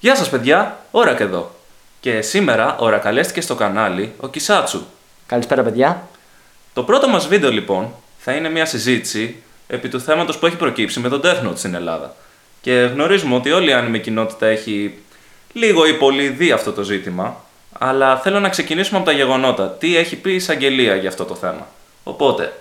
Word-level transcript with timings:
Γεια 0.00 0.16
σας 0.16 0.28
παιδιά, 0.28 0.78
ώρα 0.90 1.14
και 1.14 1.22
εδώ. 1.22 1.54
Και 2.00 2.20
σήμερα 2.20 2.76
ορακαλέστηκε 2.78 3.40
στο 3.40 3.54
κανάλι 3.54 4.12
ο 4.20 4.28
Κισάτσου. 4.28 4.86
Καλησπέρα, 5.26 5.62
παιδιά. 5.62 6.08
Το 6.74 6.82
πρώτο 6.82 7.08
μας 7.08 7.28
βίντεο 7.28 7.50
λοιπόν 7.50 7.94
θα 8.18 8.32
είναι 8.32 8.48
μια 8.48 8.66
συζήτηση 8.66 9.42
επί 9.66 9.88
του 9.88 10.00
θέματος 10.00 10.38
που 10.38 10.46
έχει 10.46 10.56
προκύψει 10.56 11.00
με 11.00 11.08
τον 11.08 11.20
Death 11.24 11.48
Note 11.48 11.56
στην 11.56 11.74
Ελλάδα. 11.74 12.14
Και 12.60 12.72
γνωρίζουμε 12.72 13.34
ότι 13.34 13.52
όλη 13.52 13.68
η 13.68 13.72
άνιμη 13.72 14.00
κοινότητα 14.00 14.46
έχει 14.46 14.98
λίγο 15.52 15.86
ή 15.86 15.94
πολύ 15.94 16.28
δει 16.28 16.52
αυτό 16.52 16.72
το 16.72 16.82
ζήτημα, 16.82 17.44
αλλά 17.78 18.18
θέλω 18.18 18.40
να 18.40 18.48
ξεκινήσουμε 18.48 18.98
από 18.98 19.06
τα 19.06 19.12
γεγονότα. 19.12 19.70
Τι 19.70 19.96
έχει 19.96 20.16
πει 20.16 20.30
η 20.30 20.34
εισαγγελία 20.34 20.94
για 20.94 21.08
αυτό 21.08 21.24
το 21.24 21.34
θέμα. 21.34 21.66
Οπότε, 22.04 22.52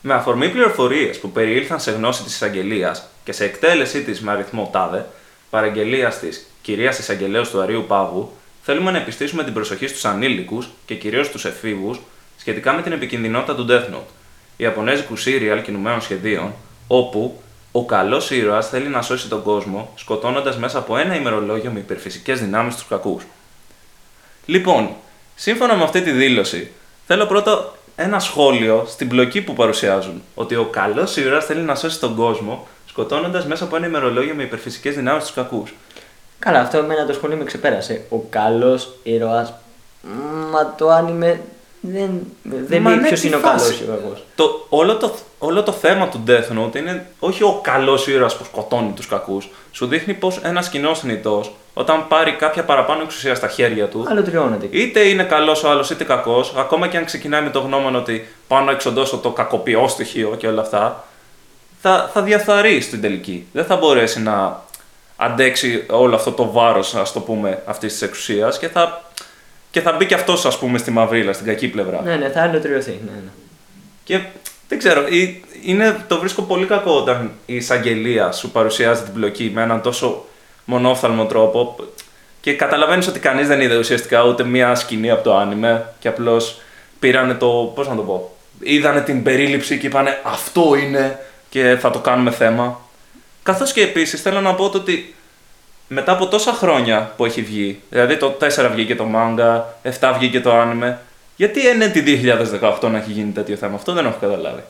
με 0.00 0.14
αφορμή 0.14 0.48
πληροφορίες 0.48 1.18
που 1.18 1.30
περιήλθαν 1.30 1.80
σε 1.80 1.90
γνώση 1.90 2.22
της 2.22 2.34
εισαγγελίας 2.34 3.06
και 3.24 3.32
σε 3.32 3.44
εκτέλεσή 3.44 4.02
της 4.02 4.20
με 4.20 4.32
αριθμό 4.32 4.68
τάδε, 4.72 5.06
παραγγελίας 5.50 6.18
της 6.18 6.49
κυρίας 6.70 6.98
εισαγγελέως 6.98 7.50
του 7.50 7.60
Αρίου 7.60 7.84
Πάγου, 7.88 8.30
θέλουμε 8.62 8.90
να 8.90 8.98
επιστήσουμε 8.98 9.44
την 9.44 9.52
προσοχή 9.52 9.86
στους 9.86 10.04
ανήλικους 10.04 10.68
και 10.86 10.94
κυρίως 10.94 11.26
στους 11.26 11.44
εφήβους 11.44 12.00
σχετικά 12.36 12.72
με 12.72 12.82
την 12.82 12.92
επικινδυνότητα 12.92 13.54
του 13.54 13.66
Death 13.68 13.94
Note, 13.94 14.10
Ιαπωνέζικου 14.56 15.16
σύριαλ 15.16 15.62
κινουμένων 15.62 16.00
σχεδίων, 16.00 16.52
όπου 16.86 17.42
ο 17.72 17.84
καλός 17.84 18.30
ήρωας 18.30 18.68
θέλει 18.68 18.88
να 18.88 19.02
σώσει 19.02 19.28
τον 19.28 19.42
κόσμο 19.42 19.92
σκοτώνοντας 19.96 20.56
μέσα 20.56 20.78
από 20.78 20.96
ένα 20.96 21.16
ημερολόγιο 21.16 21.70
με 21.70 21.78
υπερφυσικές 21.78 22.40
δυνάμεις 22.40 22.74
τους 22.74 22.86
κακούς. 22.88 23.22
Λοιπόν, 24.46 24.90
σύμφωνα 25.34 25.76
με 25.76 25.82
αυτή 25.82 26.02
τη 26.02 26.10
δήλωση, 26.10 26.70
θέλω 27.06 27.26
πρώτα 27.26 27.72
ένα 27.96 28.18
σχόλιο 28.18 28.84
στην 28.88 29.08
πλοκή 29.08 29.42
που 29.42 29.54
παρουσιάζουν. 29.54 30.22
Ότι 30.34 30.54
ο 30.54 30.64
καλός 30.64 31.16
ήρωας 31.16 31.44
θέλει 31.44 31.60
να 31.60 31.74
σώσει 31.74 32.00
τον 32.00 32.14
κόσμο 32.14 32.66
σκοτώνοντας 32.86 33.46
μέσα 33.46 33.64
από 33.64 33.76
ένα 33.76 33.86
ημερολόγιο 33.86 34.34
με 34.34 34.42
υπερφυσικές 34.42 34.94
δυνάμεις 34.94 35.24
τους 35.24 35.34
κακούς. 35.34 35.74
Καλά, 36.40 36.60
αυτό 36.60 36.78
εμένα 36.78 37.06
το 37.06 37.12
σχολείο 37.12 37.36
με 37.36 37.44
ξεπέρασε. 37.44 38.04
Ο 38.08 38.16
καλός 38.30 38.94
ήρωας. 39.02 39.52
Μα 40.50 40.74
το 40.78 40.88
άνιμε 40.90 41.40
δεν, 41.80 42.10
δεν 42.42 42.82
Μα 42.82 42.90
λέει 42.90 42.98
ναι, 42.98 43.06
ποιος 43.06 43.20
τι 43.20 43.26
είναι 43.26 43.36
ο 43.36 43.38
φάση. 43.38 43.64
καλός 43.64 43.80
ήρωας. 43.80 44.22
Το, 44.34 44.66
όλο, 44.68 44.96
το, 44.96 45.14
όλο 45.38 45.62
το 45.62 45.72
θέμα 45.72 46.08
του 46.08 46.22
Death 46.26 46.58
Note 46.58 46.76
είναι 46.76 47.06
όχι 47.18 47.42
ο 47.42 47.60
καλός 47.62 48.06
ήρωας 48.08 48.36
που 48.36 48.44
σκοτώνει 48.44 48.92
τους 48.92 49.06
κακούς. 49.06 49.50
Σου 49.72 49.86
δείχνει 49.86 50.14
πως 50.14 50.40
ένας 50.42 50.68
κοινός 50.68 50.98
θνητό, 50.98 51.44
όταν 51.74 52.08
πάρει 52.08 52.32
κάποια 52.32 52.64
παραπάνω 52.64 53.02
εξουσία 53.02 53.34
στα 53.34 53.48
χέρια 53.48 53.88
του, 53.88 54.04
Αλωτριώνεται. 54.08 54.68
είτε 54.70 55.00
είναι 55.00 55.22
καλός 55.22 55.64
ο 55.64 55.70
άλλος 55.70 55.90
είτε 55.90 56.04
κακός, 56.04 56.54
ακόμα 56.56 56.88
και 56.88 56.96
αν 56.96 57.04
ξεκινάει 57.04 57.42
με 57.42 57.50
το 57.50 57.60
γνώμο 57.60 57.98
ότι 57.98 58.28
πάω 58.48 58.60
να 58.60 58.70
εξοντώσω 58.72 59.16
το 59.16 59.30
κακοποιό 59.30 59.88
στοιχείο 59.88 60.34
και 60.38 60.46
όλα 60.46 60.60
αυτά, 60.60 61.04
θα, 61.80 62.10
θα 62.12 62.22
διαφθαρεί 62.22 62.80
στην 62.80 63.00
τελική. 63.00 63.46
Δεν 63.52 63.64
θα 63.64 63.76
μπορέσει 63.76 64.20
να 64.22 64.62
αντέξει 65.22 65.84
όλο 65.90 66.14
αυτό 66.14 66.32
το 66.32 66.50
βάρος, 66.52 66.94
ας 66.94 67.12
το 67.12 67.20
πούμε, 67.20 67.62
αυτής 67.66 67.92
της 67.92 68.02
εξουσίας 68.02 68.58
και 68.58 68.68
θα, 68.68 69.02
και 69.70 69.80
θα 69.80 69.92
μπει 69.92 70.06
και 70.06 70.14
αυτός, 70.14 70.46
ας 70.46 70.58
πούμε, 70.58 70.78
στη 70.78 70.90
μαυρίλα, 70.90 71.32
στην 71.32 71.46
κακή 71.46 71.68
πλευρά. 71.68 72.00
Ναι, 72.04 72.16
ναι, 72.16 72.28
θα 72.28 72.42
αλωτριωθεί. 72.42 72.90
Ναι, 73.04 73.10
ναι. 73.24 73.30
Και 74.04 74.20
δεν 74.68 74.78
ξέρω, 74.78 75.06
η- 75.08 75.44
είναι, 75.64 75.96
το 76.08 76.18
βρίσκω 76.18 76.42
πολύ 76.42 76.66
κακό 76.66 76.96
όταν 76.96 77.30
η 77.46 77.54
εισαγγελία 77.56 78.32
σου 78.32 78.50
παρουσιάζει 78.50 79.02
την 79.02 79.12
πλοκή 79.12 79.50
με 79.54 79.62
έναν 79.62 79.80
τόσο 79.82 80.24
μονόφθαλμο 80.64 81.24
τρόπο 81.26 81.76
και 82.40 82.52
καταλαβαίνεις 82.54 83.06
ότι 83.08 83.18
κανείς 83.18 83.48
δεν 83.48 83.60
είδε 83.60 83.76
ουσιαστικά 83.76 84.22
ούτε 84.24 84.44
μία 84.44 84.74
σκηνή 84.74 85.10
από 85.10 85.22
το 85.22 85.36
άνιμε 85.36 85.92
και 85.98 86.08
απλώς 86.08 86.60
πήρανε 86.98 87.34
το. 87.34 87.72
Πώς 87.74 87.88
να 87.88 87.94
το 87.96 88.02
πω. 88.02 88.36
Είδανε 88.60 89.00
την 89.00 89.22
περίληψη 89.22 89.78
και 89.78 89.86
είπανε 89.86 90.18
Αυτό 90.22 90.74
είναι 90.82 91.18
και 91.48 91.76
θα 91.80 91.90
το 91.90 91.98
κάνουμε 91.98 92.30
θέμα. 92.30 92.80
Καθώς 93.42 93.72
και 93.72 93.82
επίσης 93.82 94.22
θέλω 94.22 94.40
να 94.40 94.54
πω 94.54 94.68
το 94.68 94.78
ότι 94.78 95.14
μετά 95.88 96.12
από 96.12 96.26
τόσα 96.26 96.52
χρόνια 96.52 97.12
που 97.16 97.24
έχει 97.24 97.42
βγει, 97.42 97.80
δηλαδή 97.90 98.16
το 98.16 98.36
4 98.40 98.70
βγήκε 98.72 98.94
το 98.96 99.06
manga, 99.14 99.60
7 100.00 100.14
βγήκε 100.18 100.40
το 100.40 100.50
anime, 100.52 100.94
γιατί 101.36 101.60
είναι 101.74 101.88
τη 101.88 102.20
2018 102.82 102.90
να 102.90 102.98
έχει 102.98 103.10
γίνει 103.10 103.30
τέτοιο 103.30 103.56
θέμα, 103.56 103.74
αυτό 103.74 103.92
δεν 103.92 104.06
έχω 104.06 104.18
καταλάβει. 104.20 104.62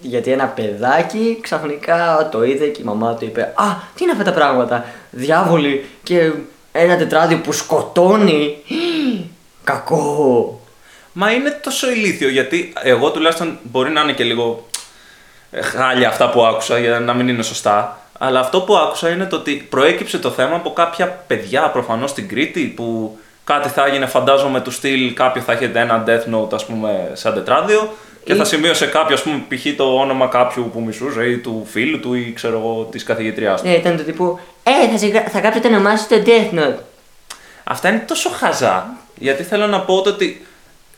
Γιατί 0.00 0.30
ένα 0.30 0.46
παιδάκι 0.46 1.38
ξαφνικά 1.40 2.28
το 2.32 2.44
είδε 2.44 2.66
και 2.66 2.80
η 2.80 2.84
μαμά 2.84 3.14
του 3.14 3.24
είπε 3.24 3.42
Α, 3.42 3.64
τι 3.94 4.02
είναι 4.02 4.12
αυτά 4.12 4.24
τα 4.24 4.32
πράγματα; 4.32 4.84
Διάβολοι 5.10 5.84
και 6.02 6.32
ένα 6.72 6.96
τετράδιο 6.96 7.38
που 7.38 7.52
σκοτώνει; 7.52 8.56
Κακό. 9.64 10.60
Μα 11.12 11.32
είναι 11.32 11.50
τόσο 11.62 11.90
ηλίθιο 11.90 12.28
γιατί 12.28 12.72
εγώ 12.82 13.10
τουλάχιστον 13.10 13.58
μπορεί 13.62 13.90
να 13.90 14.00
είναι 14.00 14.12
και 14.12 14.24
λίγο 14.24 14.66
ε, 14.71 14.71
χάλια 15.60 16.08
αυτά 16.08 16.30
που 16.30 16.44
άκουσα 16.44 16.78
για 16.78 17.00
να 17.00 17.12
μην 17.14 17.28
είναι 17.28 17.42
σωστά. 17.42 17.96
Αλλά 18.18 18.40
αυτό 18.40 18.60
που 18.60 18.76
άκουσα 18.76 19.08
είναι 19.10 19.24
το 19.24 19.36
ότι 19.36 19.52
προέκυψε 19.70 20.18
το 20.18 20.30
θέμα 20.30 20.54
από 20.56 20.72
κάποια 20.72 21.06
παιδιά 21.26 21.62
προφανώς 21.62 22.10
στην 22.10 22.28
Κρήτη 22.28 22.60
που 22.76 23.18
κάτι 23.44 23.68
θα 23.68 23.84
έγινε, 23.86 24.06
φαντάζομαι 24.06 24.60
του 24.60 24.70
στυλ 24.70 25.14
κάποιο 25.14 25.42
θα 25.42 25.52
έχετε 25.52 25.80
ένα 25.80 26.04
death 26.06 26.34
note 26.34 26.52
ας 26.54 26.64
πούμε 26.66 27.10
σαν 27.12 27.34
τετράδιο 27.34 27.92
και 28.24 28.32
Ή- 28.32 28.36
θα 28.36 28.44
σημείωσε 28.44 28.86
κάποιο 28.86 29.14
ας 29.14 29.22
πούμε 29.22 29.42
π.χ. 29.48 29.66
το 29.76 29.94
όνομα 29.94 30.26
κάποιου 30.26 30.70
που 30.72 30.80
μισούσε 30.80 31.24
ή 31.26 31.36
του 31.36 31.66
φίλου 31.70 32.00
του 32.00 32.14
ή 32.14 32.32
ξέρω 32.34 32.58
εγώ 32.58 32.88
της 32.90 33.04
καθηγητριάς 33.04 33.60
του. 33.62 33.68
Ναι, 33.68 33.74
ήταν 33.74 33.96
το 33.96 34.02
τύπου 34.02 34.38
Ε, 34.62 34.88
θα, 34.90 34.98
σιγα- 34.98 35.24
θα 35.28 35.40
κάψετε 35.40 35.68
το 35.68 35.74
όνομά 35.74 35.96
σου 35.96 36.02
στο 36.04 36.16
Death 36.26 36.58
Note. 36.58 36.74
Αυτά 37.64 37.88
είναι 37.88 38.04
τόσο 38.06 38.28
χαζά. 38.30 38.86
Γιατί 39.14 39.42
θέλω 39.42 39.66
να 39.66 39.80
πω 39.80 40.00
το 40.00 40.10
ότι 40.10 40.46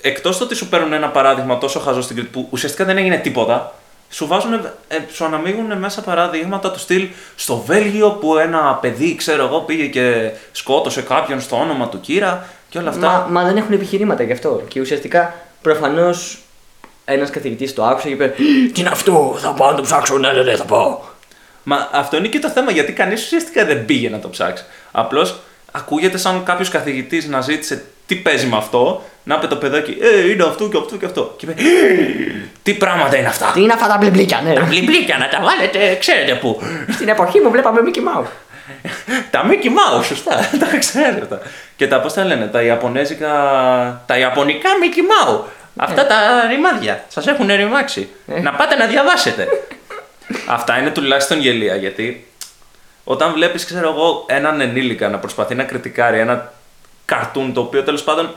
εκτός 0.00 0.38
το 0.38 0.44
ότι 0.44 0.54
σου 0.54 0.68
παίρνουν 0.68 0.92
ένα 0.92 1.08
παράδειγμα 1.08 1.58
τόσο 1.58 1.78
χαζό 1.80 2.00
στην 2.02 2.16
Κρήτη 2.16 2.30
που 2.30 2.46
ουσιαστικά 2.50 2.84
δεν 2.84 2.98
έγινε 2.98 3.16
τίποτα, 3.16 3.74
σου, 4.14 4.26
βάζουν, 4.26 4.52
ε, 4.88 4.96
σου 5.12 5.24
αναμείγουν 5.24 5.78
μέσα 5.78 6.00
παραδείγματα 6.00 6.70
του 6.70 6.78
στυλ 6.78 7.08
στο 7.36 7.56
Βέλγιο 7.56 8.10
που 8.10 8.36
ένα 8.36 8.78
παιδί, 8.80 9.14
ξέρω 9.14 9.44
εγώ, 9.44 9.60
πήγε 9.60 9.86
και 9.86 10.30
σκότωσε 10.52 11.02
κάποιον 11.02 11.40
στο 11.40 11.56
όνομα 11.56 11.88
του 11.88 12.00
Κύρα 12.00 12.48
και 12.68 12.78
όλα 12.78 12.88
αυτά. 12.88 13.08
Μα, 13.08 13.26
μα 13.40 13.44
δεν 13.44 13.56
έχουν 13.56 13.72
επιχειρήματα 13.72 14.22
γι' 14.22 14.32
αυτό. 14.32 14.62
Και 14.68 14.80
ουσιαστικά 14.80 15.34
προφανώς 15.62 16.38
ένας 17.04 17.30
καθηγητής 17.30 17.74
το 17.74 17.84
άκουσε 17.84 18.06
και 18.06 18.12
είπε 18.12 18.34
Τι 18.72 18.80
είναι 18.80 18.88
αυτό, 18.88 19.36
θα 19.38 19.52
πάω 19.52 19.70
να 19.70 19.76
το 19.76 19.82
ψάξω. 19.82 20.18
Ναι, 20.18 20.32
ναι, 20.32 20.42
ναι, 20.42 20.56
θα 20.56 20.64
πάω. 20.64 20.98
Μα 21.62 21.88
αυτό 21.92 22.16
είναι 22.16 22.28
και 22.28 22.38
το 22.38 22.50
θέμα 22.50 22.70
γιατί 22.70 22.92
κανείς 22.92 23.24
ουσιαστικά 23.24 23.64
δεν 23.64 23.84
πήγε 23.84 24.08
να 24.08 24.18
το 24.18 24.28
ψάξει. 24.28 24.64
Απλώς 24.92 25.40
ακούγεται 25.72 26.18
σαν 26.18 26.42
κάποιος 26.44 26.68
καθηγητής 26.68 27.28
να 27.28 27.40
ζήτησε 27.40 27.84
τι 28.06 28.14
παίζει 28.14 28.46
με 28.46 28.56
αυτό, 28.56 29.02
να 29.22 29.38
πει 29.38 29.46
το 29.46 29.56
παιδάκι, 29.56 29.96
Ε, 30.00 30.30
είναι 30.30 30.42
αυτό 30.44 30.68
και 30.68 30.76
αυτό 30.76 30.96
και 30.96 31.04
αυτό. 31.04 31.34
Και 31.36 31.46
είπε, 31.46 31.62
«Ε, 31.62 31.64
Τι 32.62 32.74
πράγματα 32.74 33.16
είναι 33.16 33.28
αυτά. 33.28 33.50
Τι 33.54 33.60
είναι 33.62 33.72
αυτά 33.72 33.86
τα 33.86 33.96
μπλιμπλίκια, 34.00 34.40
ναι. 34.44 34.52
Τα 34.54 34.62
μπλιμπλίκια 34.62 35.16
να 35.18 35.28
τα 35.28 35.40
βάλετε, 35.42 35.96
ξέρετε 36.00 36.34
πού. 36.34 36.60
Στην 36.92 37.08
εποχή 37.08 37.40
μου 37.40 37.50
βλέπαμε 37.50 37.80
Mickey 37.86 37.98
Mouse. 37.98 38.26
τα 39.30 39.44
Mickey 39.46 39.66
Mouse, 39.66 40.04
σωστά, 40.04 40.36
τα 40.70 40.78
ξέρετε. 40.78 41.38
Και 41.76 41.86
τα 41.88 42.00
πώς 42.00 42.12
τα 42.12 42.24
λένε, 42.24 42.46
τα 42.46 42.62
Ιαπωνέζικα. 42.62 43.30
Τα 44.06 44.18
Ιαπωνικά 44.18 44.68
Mickey 44.82 45.28
Mouse. 45.28 45.40
Αυτά 45.76 46.06
τα 46.06 46.16
ρημάδια. 46.50 47.04
Σας 47.08 47.26
έχουν 47.26 47.46
ρημάξει. 47.46 48.08
Ε. 48.26 48.40
να 48.40 48.52
πάτε 48.52 48.74
να 48.76 48.86
διαβάσετε. 48.86 49.48
Αυτά 50.46 50.78
είναι 50.78 50.90
τουλάχιστον 50.90 51.38
γελία 51.40 51.76
γιατί 51.76 52.26
όταν 53.04 53.32
βλέπεις, 53.32 53.64
ξέρω 53.64 53.88
εγώ, 53.88 54.24
έναν 54.28 54.60
ενήλικα 54.60 55.08
να 55.08 55.18
προσπαθεί 55.18 55.54
να 55.54 55.62
κριτικάρει 55.64 56.18
ένα 56.18 56.52
καρτούν 57.04 57.52
το 57.52 57.60
οποίο 57.60 57.82
τέλος 57.82 58.02
πάντων 58.02 58.34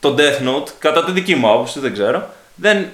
το 0.00 0.14
Death 0.18 0.48
Note, 0.48 0.68
κατά 0.78 1.04
τη 1.04 1.12
δική 1.12 1.34
μου 1.34 1.50
άποψη, 1.50 1.80
δεν 1.80 1.92
ξέρω, 1.92 2.28
δεν, 2.54 2.86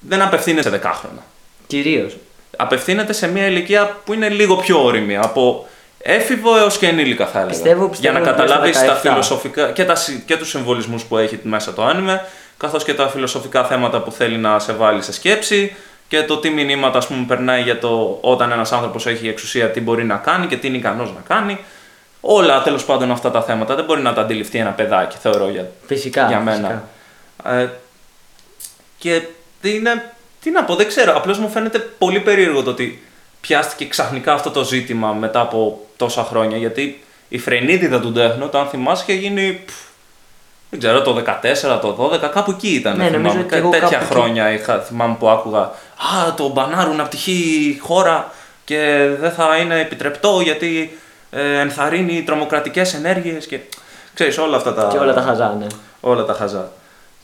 δεν 0.00 0.22
απευθύνεται 0.22 0.70
σε 0.70 0.76
10 0.84 0.90
χρόνια. 0.94 1.22
Κυρίως. 1.66 2.16
Απευθύνεται 2.56 3.12
σε 3.12 3.28
μια 3.28 3.46
ηλικία 3.46 3.96
που 4.04 4.12
είναι 4.12 4.28
λίγο 4.28 4.56
πιο 4.56 4.84
όρημη, 4.84 5.16
από 5.16 5.68
έφηβο 5.98 6.56
έως 6.58 6.78
και 6.78 6.86
ενήλικα 6.86 7.26
θα 7.26 7.38
έλεγα. 7.38 7.52
Πιστεύω- 7.52 7.88
πιστεύω 7.88 8.12
για 8.18 8.20
να 8.24 8.30
ότι 8.30 8.40
καταλάβεις 8.40 8.76
στα 8.76 8.86
τα 8.86 8.92
17. 8.94 8.98
φιλοσοφικά 9.00 9.70
και, 9.70 9.84
τα, 9.84 9.94
συ- 9.94 10.24
και 10.24 10.36
τους 10.36 10.48
συμβολισμού 10.48 11.02
που 11.08 11.16
έχει 11.18 11.38
μέσα 11.42 11.72
το 11.72 11.84
άνιμε, 11.84 12.24
καθώς 12.56 12.84
και 12.84 12.94
τα 12.94 13.08
φιλοσοφικά 13.08 13.64
θέματα 13.64 14.00
που 14.00 14.12
θέλει 14.12 14.36
να 14.36 14.58
σε 14.58 14.72
βάλει 14.72 15.02
σε 15.02 15.12
σκέψη 15.12 15.76
και 16.08 16.22
το 16.22 16.36
τι 16.36 16.50
μηνύματα 16.50 16.98
ας 16.98 17.06
πούμε, 17.06 17.24
περνάει 17.28 17.62
για 17.62 17.78
το 17.78 18.18
όταν 18.20 18.52
ένας 18.52 18.72
άνθρωπος 18.72 19.06
έχει 19.06 19.28
εξουσία, 19.28 19.70
τι 19.70 19.80
μπορεί 19.80 20.04
να 20.04 20.16
κάνει 20.16 20.46
και 20.46 20.56
τι 20.56 20.66
είναι 20.66 20.76
ικανός 20.76 21.12
να 21.14 21.20
κάνει. 21.36 21.58
Όλα 22.28 22.62
τέλος 22.62 22.84
πάντων 22.84 23.10
αυτά 23.10 23.30
τα 23.30 23.42
θέματα 23.42 23.74
δεν 23.74 23.84
μπορεί 23.84 24.00
να 24.02 24.12
τα 24.12 24.20
αντιληφθεί 24.20 24.58
ένα 24.58 24.70
παιδάκι, 24.70 25.16
θεωρώ 25.20 25.48
για 25.50 25.70
Φυσικά. 25.86 26.26
για 26.26 26.40
μένα. 26.40 26.56
φυσικά. 27.42 27.54
Ε, 27.60 27.68
και 28.98 29.22
τι 29.60 29.74
είναι, 29.74 30.12
τι 30.40 30.50
να 30.50 30.64
πω, 30.64 30.74
δεν 30.74 30.86
ξέρω. 30.86 31.16
Απλώς 31.16 31.38
μου 31.38 31.48
φαίνεται 31.48 31.78
πολύ 31.78 32.20
περίεργο 32.20 32.62
το 32.62 32.70
ότι 32.70 33.02
πιάστηκε 33.40 33.84
ξαφνικά 33.86 34.32
αυτό 34.32 34.50
το 34.50 34.64
ζήτημα 34.64 35.12
μετά 35.12 35.40
από 35.40 35.86
τόσα 35.96 36.24
χρόνια. 36.24 36.56
Γιατί 36.56 37.04
η 37.28 37.38
φρενίτιδα 37.38 38.00
του 38.00 38.12
Death 38.16 38.42
Note, 38.44 38.54
αν 38.54 38.66
θυμάσαι, 38.66 39.04
είχε 39.08 39.20
γίνει. 39.20 39.60
πφ, 39.66 39.74
δεν 40.70 40.78
ξέρω, 40.78 41.02
το 41.02 41.22
14, 41.42 41.78
το 41.80 42.10
12, 42.12 42.28
κάπου 42.32 42.50
εκεί 42.50 42.68
ήταν. 42.68 42.96
Ναι, 42.96 43.04
θυμάμαι. 43.04 43.22
νομίζω 43.22 43.40
ότι 43.40 43.48
Κα- 43.48 43.56
εγώ 43.56 43.70
τέτοια 43.70 43.88
κάπου 43.88 44.04
εκεί. 44.04 44.12
χρόνια 44.12 44.50
είχα, 44.52 44.78
θυμάμαι 44.78 45.16
που 45.18 45.28
άκουγα. 45.28 45.60
Α, 45.60 46.34
το 46.36 46.48
μπανάρουν 46.48 47.00
από 47.00 47.10
τυχή 47.10 47.78
χώρα 47.82 48.30
και 48.64 49.08
δεν 49.20 49.30
θα 49.32 49.56
είναι 49.56 49.80
επιτρεπτό 49.80 50.40
γιατί 50.42 50.98
ε, 51.30 51.58
ενθαρρύνει 51.58 52.22
τρομοκρατικές 52.22 52.94
ενέργειες 52.94 53.46
και 53.46 53.60
ξέρεις 54.14 54.38
όλα 54.38 54.56
αυτά 54.56 54.74
τα... 54.74 54.88
Και 54.92 54.98
όλα 54.98 55.14
τα 55.14 55.20
χαζά, 55.20 55.56
ναι. 55.58 55.66
Όλα 56.00 56.24
τα 56.24 56.32
χαζά. 56.32 56.72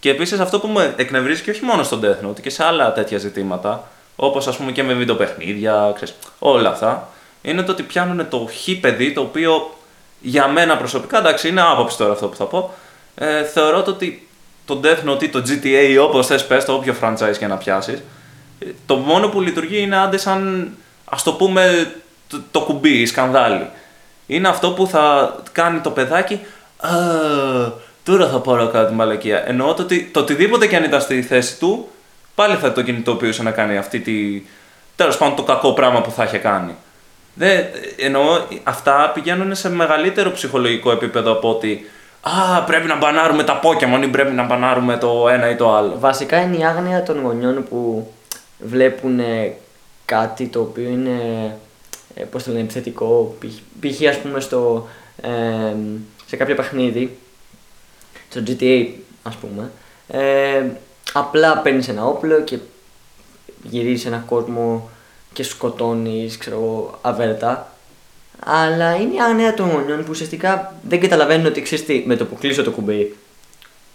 Και 0.01 0.11
επίσης 0.11 0.41
αυτό 0.41 0.59
που 0.61 0.69
με 0.69 0.95
εκνευρίζει 0.97 1.43
και 1.43 1.51
όχι 1.51 1.65
μόνο 1.65 1.83
στον 1.83 2.01
Death 2.05 2.27
Note 2.27 2.41
και 2.41 2.51
σε 2.51 2.65
άλλα 2.65 2.93
τέτοια 2.93 3.19
ζητήματα, 3.19 3.89
όπως 4.17 4.47
ας 4.47 4.57
πούμε 4.57 4.73
και 4.73 4.83
με 4.83 4.93
βιντεοπαιχνίδια, 4.93 5.93
ξέρεις, 5.95 6.15
όλα 6.39 6.69
αυτά, 6.69 7.09
είναι 7.43 7.63
το 7.63 7.73
ότι 7.73 7.83
πιάνουν 7.83 8.29
το 8.29 8.49
χ 8.53 8.81
παιδί 8.81 9.13
το 9.13 9.21
οποίο 9.21 9.75
για 10.21 10.49
μένα 10.49 10.77
προσωπικά, 10.77 11.19
εντάξει, 11.19 11.49
είναι 11.49 11.61
άποψη 11.61 11.97
τώρα 11.97 12.13
αυτό 12.13 12.27
που 12.27 12.37
θα 12.37 12.45
πω. 12.45 12.75
Ε, 13.15 13.45
θεωρώ 13.45 13.83
το 13.83 13.91
ότι 13.91 14.29
το 14.65 14.81
Death 14.83 15.11
Note 15.11 15.23
ή 15.23 15.29
το 15.29 15.43
GTA 15.47 15.89
ή 15.91 15.99
όπως 15.99 16.27
θες 16.27 16.47
πες 16.47 16.65
το 16.65 16.73
όποιο 16.73 16.95
franchise 17.03 17.37
και 17.39 17.47
να 17.47 17.57
πιάσεις, 17.57 18.03
το 18.87 18.97
μόνο 18.97 19.29
που 19.29 19.41
λειτουργεί 19.41 19.81
είναι 19.81 19.97
άντε 19.97 20.17
σαν 20.17 20.71
ας 21.05 21.23
το 21.23 21.33
πούμε 21.33 21.93
το, 22.29 22.41
το 22.51 22.61
κουμπί, 22.61 23.01
η 23.01 23.07
σκανδάλη. 23.07 23.69
Είναι 24.35 24.49
αυτό 24.49 24.71
που 24.71 24.87
θα 24.87 25.35
κάνει 25.53 25.81
το 25.81 25.91
παιδάκι. 25.91 26.41
Α, 26.77 26.91
τώρα 28.03 28.29
θα 28.29 28.39
πάρω 28.39 28.69
κάτι 28.69 28.95
μαλακία. 28.95 29.49
Εννοώ 29.49 29.75
το 29.75 29.83
ότι 29.83 30.11
το 30.13 30.21
οτιδήποτε 30.21 30.67
και 30.67 30.77
αν 30.77 30.85
ήταν 30.85 31.01
στη 31.01 31.23
θέση 31.23 31.59
του, 31.59 31.89
πάλι 32.35 32.57
θα 32.57 32.73
το 32.73 32.83
κινητοποιούσε 32.83 33.43
να 33.43 33.51
κάνει 33.51 33.77
αυτή 33.77 34.01
τη. 34.01 34.43
τέλος 34.97 35.17
πάντων 35.17 35.37
το 35.37 35.43
κακό 35.43 35.73
πράγμα 35.73 36.01
που 36.01 36.11
θα 36.11 36.25
είχε 36.25 36.39
κάνει. 36.39 36.75
Δεν, 37.35 37.65
εννοώ 37.97 38.41
αυτά 38.63 39.11
πηγαίνουν 39.15 39.55
σε 39.55 39.71
μεγαλύτερο 39.71 40.31
ψυχολογικό 40.31 40.91
επίπεδο 40.91 41.33
από 41.33 41.51
ότι 41.51 41.91
Α, 42.23 42.63
πρέπει 42.63 42.87
να 42.87 42.97
μπανάρουμε 42.97 43.45
τα 43.45 43.61
Pokémon 43.63 44.03
ή 44.03 44.07
πρέπει 44.07 44.33
να 44.33 44.43
μπανάρουμε 44.43 44.97
το 44.97 45.29
ένα 45.29 45.51
ή 45.51 45.57
το 45.57 45.75
άλλο. 45.75 45.97
Βασικά 45.99 46.41
είναι 46.41 46.57
η 46.57 46.65
άγνοια 46.65 47.03
των 47.03 47.21
γονιών 47.21 47.65
που 47.69 48.11
βλέπουν 48.59 49.19
ε, 49.19 49.53
κάτι 50.05 50.47
το 50.47 50.61
οποίο 50.61 50.89
είναι 50.89 51.11
ε, 51.11 51.51
πώς 52.31 52.43
το 52.43 52.51
λένε, 52.51 52.63
επιθετικό. 52.63 53.37
Π.χ. 53.81 54.09
ας 54.09 54.19
πούμε 54.19 54.41
στο, 54.41 54.89
ε, 55.23 55.75
σε 56.27 56.37
κάποιο 56.37 56.55
παιχνίδι, 56.55 57.17
στο 58.29 58.43
GTA 58.47 58.89
ας 59.23 59.37
πούμε, 59.37 59.71
ε, 60.09 60.65
απλά 61.13 61.59
παίρνεις 61.59 61.89
ένα 61.89 62.07
όπλο 62.07 62.41
και 62.41 62.59
γυρίζεις 63.63 64.07
ένα 64.07 64.25
κόσμο 64.27 64.91
και 65.33 65.43
σκοτώνεις, 65.43 66.39
ξέρω 66.39 66.57
εγώ, 66.57 66.99
αβέρτα. 67.01 67.77
Αλλά 68.47 68.95
είναι 68.97 69.15
η 69.15 69.21
άγνοια 69.21 69.55
των 69.55 69.71
γονιών 69.71 69.99
που 69.99 70.11
ουσιαστικά 70.11 70.75
δεν 70.89 71.01
καταλαβαίνουν 71.01 71.47
ότι 71.47 71.63
ξέρεις 71.63 71.85
τι, 71.85 72.03
με 72.07 72.17
το 72.17 72.25
που 72.25 72.35
κλείσω 72.35 72.63
το 72.63 72.71
κουμπί, 72.71 73.17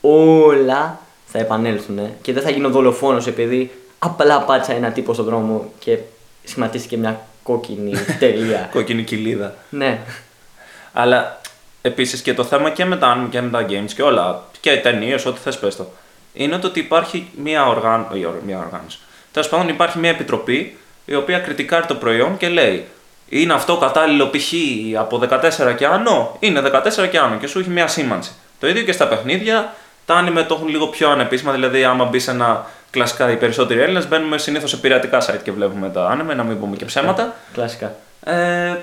όλα 0.01 0.99
θα 1.25 1.39
επανέλθουν 1.39 1.99
και 2.21 2.33
δεν 2.33 2.43
θα 2.43 2.49
γίνω 2.49 2.69
δολοφόνος 2.69 3.27
επειδή 3.27 3.71
απλά 3.99 4.41
πάτσα 4.41 4.73
ένα 4.73 4.91
τύπο 4.91 5.13
στον 5.13 5.25
δρόμο 5.25 5.71
και 5.79 5.97
σχηματίστηκε 6.43 6.97
μια 6.97 7.27
κόκκινη 7.47 7.93
τελεία. 8.19 8.67
κόκκινη 8.73 9.03
κοιλίδα. 9.03 9.55
ναι. 9.69 9.99
Αλλά 10.93 11.41
επίσης 11.81 12.21
και 12.21 12.33
το 12.33 12.43
θέμα 12.43 12.69
και 12.69 12.85
με 12.85 12.97
τα 12.97 13.27
και 13.29 13.41
με 13.41 13.49
τα 13.49 13.65
games 13.69 13.91
και 13.95 14.01
όλα, 14.01 14.43
και 14.59 14.71
οι 14.71 14.79
ταινίες, 14.79 15.25
ό,τι 15.25 15.39
θες 15.39 15.59
πες 15.59 15.75
το, 15.75 15.85
είναι 16.33 16.57
το 16.57 16.67
ότι 16.67 16.79
υπάρχει 16.79 17.29
μια, 17.43 17.67
οργάν... 17.67 18.07
μια 18.45 18.59
οργάνωση. 18.59 18.99
Τέλος 19.31 19.49
πάντων, 19.49 19.67
υπάρχει 19.67 19.99
μια 19.99 20.09
επιτροπή 20.09 20.77
η 21.05 21.15
οποία 21.15 21.39
κριτικάρει 21.39 21.85
το 21.85 21.95
προϊόν 21.95 22.37
και 22.37 22.49
λέει 22.49 22.85
είναι 23.29 23.53
αυτό 23.53 23.77
κατάλληλο 23.77 24.29
π.χ. 24.29 24.53
από 24.99 25.21
14 25.29 25.75
και 25.77 25.85
άνω, 25.85 26.37
είναι 26.39 26.61
14 26.97 27.09
και 27.11 27.17
άνω 27.17 27.37
και 27.37 27.47
σου 27.47 27.59
έχει 27.59 27.69
μια 27.69 27.87
σήμανση. 27.87 28.31
Το 28.59 28.67
ίδιο 28.67 28.83
και 28.83 28.91
στα 28.91 29.07
παιχνίδια, 29.07 29.73
τα 30.05 30.15
άνιμε 30.15 30.43
το 30.43 30.53
έχουν 30.53 30.67
λίγο 30.67 30.87
πιο 30.87 31.09
ανεπίσημα, 31.09 31.51
δηλαδή 31.51 31.83
άμα 31.83 32.05
μπεις 32.05 32.23
σε 32.23 32.31
ένα 32.31 32.65
κλασικά 32.89 33.31
οι 33.31 33.37
περισσότεροι 33.37 33.79
Έλληνες 33.79 34.07
μπαίνουμε 34.07 34.37
συνήθως 34.37 34.69
σε 34.69 34.77
πειρατικά 34.77 35.21
site 35.21 35.39
και 35.43 35.51
βλέπουμε 35.51 35.89
τα 35.89 36.07
άνιμε, 36.07 36.33
να 36.33 36.43
μην 36.43 36.59
πούμε 36.59 36.75
και 36.75 36.85
ψέματα. 36.85 37.23
Ναι, 37.23 37.31
κλασικά. 37.53 37.95
Ε, 38.23 38.75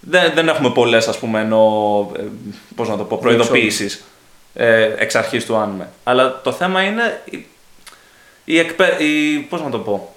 δεν, 0.00 0.32
δεν 0.34 0.48
έχουμε 0.48 0.70
πολλές, 0.70 1.08
ας 1.08 1.18
πούμε, 1.18 1.40
ενώ. 1.40 2.10
Ε, 2.18 2.22
Πώς 2.74 2.88
να 2.88 2.96
το 2.96 3.04
πω, 3.04 3.18
προειδοποίησεις 3.18 4.04
ε, 4.54 4.94
εξ 4.96 5.14
αρχής 5.14 5.46
του 5.46 5.56
άνιμε. 5.56 5.88
Αλλά 6.04 6.40
το 6.40 6.52
θέμα 6.52 6.82
είναι 6.82 7.22
η, 7.24 7.46
η, 8.44 8.58
εκπαί... 8.58 9.04
η 9.04 9.38
πώς 9.38 9.62
να 9.62 9.70
το 9.70 9.78
πω, 9.78 10.14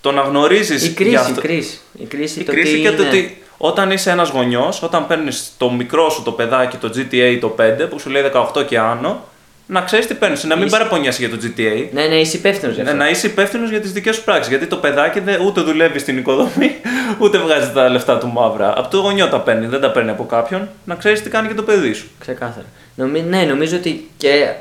το 0.00 0.12
να 0.12 0.20
γνωρίζεις. 0.20 0.86
Η 0.86 0.92
κρίση, 0.92 1.14
αυτό... 1.14 1.40
η 1.40 1.42
κρίση. 1.42 1.80
Η 1.92 2.04
κρίση, 2.04 2.40
η 2.40 2.44
κρίση 2.44 2.80
και 2.80 2.92
το 2.92 3.06
ότι 3.06 3.42
όταν 3.56 3.90
είσαι 3.90 4.10
ένας 4.10 4.28
γονιός, 4.28 4.82
όταν 4.82 5.06
παίρνεις 5.06 5.52
το 5.56 5.70
μικρό 5.70 6.10
σου 6.10 6.22
το 6.22 6.32
παιδάκι, 6.32 6.76
το 6.76 6.90
GTA 6.96 7.38
το 7.40 7.54
5, 7.58 7.86
που 7.90 7.98
σου 7.98 8.10
λέει 8.10 8.30
18 8.54 8.66
και 8.66 8.78
άνω, 8.78 9.24
να 9.66 9.80
ξέρεις 9.80 10.06
τι 10.06 10.14
παίρνεις. 10.14 10.44
Να 10.44 10.56
μην 10.56 10.66
είσαι... 10.66 10.76
παραπονιέσαι 10.76 11.26
για 11.26 11.36
το 11.36 11.42
GTA. 11.42 11.88
Ναι, 11.92 12.06
ναι, 12.06 12.14
είσαι 12.14 12.36
υπεύθυνος 12.36 12.74
για 12.74 12.84
ναι, 12.84 12.90
αυτό. 12.90 13.02
Ναι, 13.02 13.08
να 13.08 13.10
είσαι 13.10 13.26
υπεύθυνος 13.26 13.70
για 13.70 13.80
τις 13.80 13.92
δικές 13.92 14.16
σου 14.16 14.24
πράξεις. 14.24 14.48
Γιατί 14.48 14.66
το 14.66 14.76
παιδάκι 14.76 15.20
δεν, 15.20 15.40
ούτε 15.40 15.60
δουλεύει 15.60 15.98
στην 15.98 16.18
οικοδομή, 16.18 16.76
ούτε 17.22 17.38
βγάζει 17.38 17.70
τα 17.72 17.88
λεφτά 17.88 18.18
του 18.18 18.28
μαύρα. 18.28 18.78
Από 18.78 18.88
το 18.88 18.98
γονιό 18.98 19.28
τα 19.28 19.40
παίρνει, 19.40 19.66
δεν 19.66 19.80
τα 19.80 19.90
παίρνει 19.90 20.10
από 20.10 20.24
κάποιον. 20.24 20.68
Να 20.84 20.94
ξέρεις 20.94 21.22
τι 21.22 21.30
κάνει 21.30 21.48
και 21.48 21.54
το 21.54 21.62
παιδί 21.62 21.92
σου. 21.92 22.06
Ξεκάθαρα. 22.18 22.66
Νομι... 22.94 23.20
Ναι, 23.20 23.42
νομίζω 23.42 23.76
ότι 23.76 24.08
και, 24.16 24.54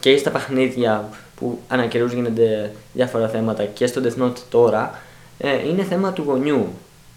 και 0.00 0.16
στα 0.16 0.30
παιχνίδια 0.30 1.08
που 1.36 1.60
ανά 1.68 1.86
καιρούς 1.86 2.12
γίνονται 2.12 2.72
διάφορα 2.92 3.28
θέματα 3.28 3.64
και 3.64 3.86
στο 3.86 4.00
Death 4.04 4.22
Note 4.22 4.38
τώρα, 4.50 4.98
ε, 5.38 5.68
είναι 5.68 5.82
θέμα 5.82 6.12
του 6.12 6.22
γονιού. 6.26 6.68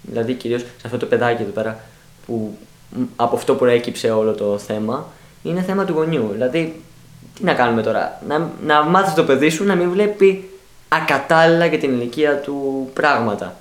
Δηλαδή 0.02 0.34
κυρίως 0.34 0.62
σε 0.62 0.68
αυτό 0.86 0.98
το 0.98 1.06
παιδάκι 1.06 1.42
εδώ 1.42 1.52
πέρα 1.52 1.80
που 2.26 2.58
από 3.16 3.36
αυτό 3.36 3.56
που 3.56 3.66
έκυψε 3.66 4.12
όλο 4.12 4.32
το 4.32 4.58
θέμα, 4.58 5.08
είναι 5.44 5.62
θέμα 5.62 5.86
του 5.86 5.94
γονιού. 5.94 6.30
Δηλαδή, 6.32 6.82
τι 7.40 7.46
να 7.46 7.54
κάνουμε 7.54 7.82
τώρα, 7.82 8.22
να, 8.28 8.50
να 8.66 8.84
μάθεις 8.84 9.14
το 9.14 9.24
παιδί 9.24 9.50
σου 9.50 9.64
να 9.64 9.76
μην 9.76 9.90
βλέπει 9.90 10.50
ακατάλληλα 10.88 11.66
για 11.66 11.78
την 11.78 11.92
ηλικία 11.92 12.38
του 12.38 12.90
πράγματα. 12.94 13.56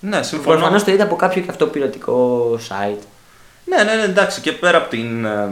Ναι, 0.00 0.22
συμφωνώ. 0.22 0.56
Προφανώς 0.56 0.84
το 0.84 0.90
είδα 0.90 1.04
από 1.04 1.16
κάποιο 1.16 1.42
και 1.42 1.50
αυτό 1.50 1.66
πειρατικό 1.66 2.50
site. 2.68 3.02
Ναι, 3.64 3.82
ναι, 3.82 3.94
ναι, 3.94 4.02
εντάξει, 4.02 4.40
και 4.40 4.52
πέρα 4.52 4.78
από 4.78 4.88
την. 4.88 5.24
Ε, 5.24 5.50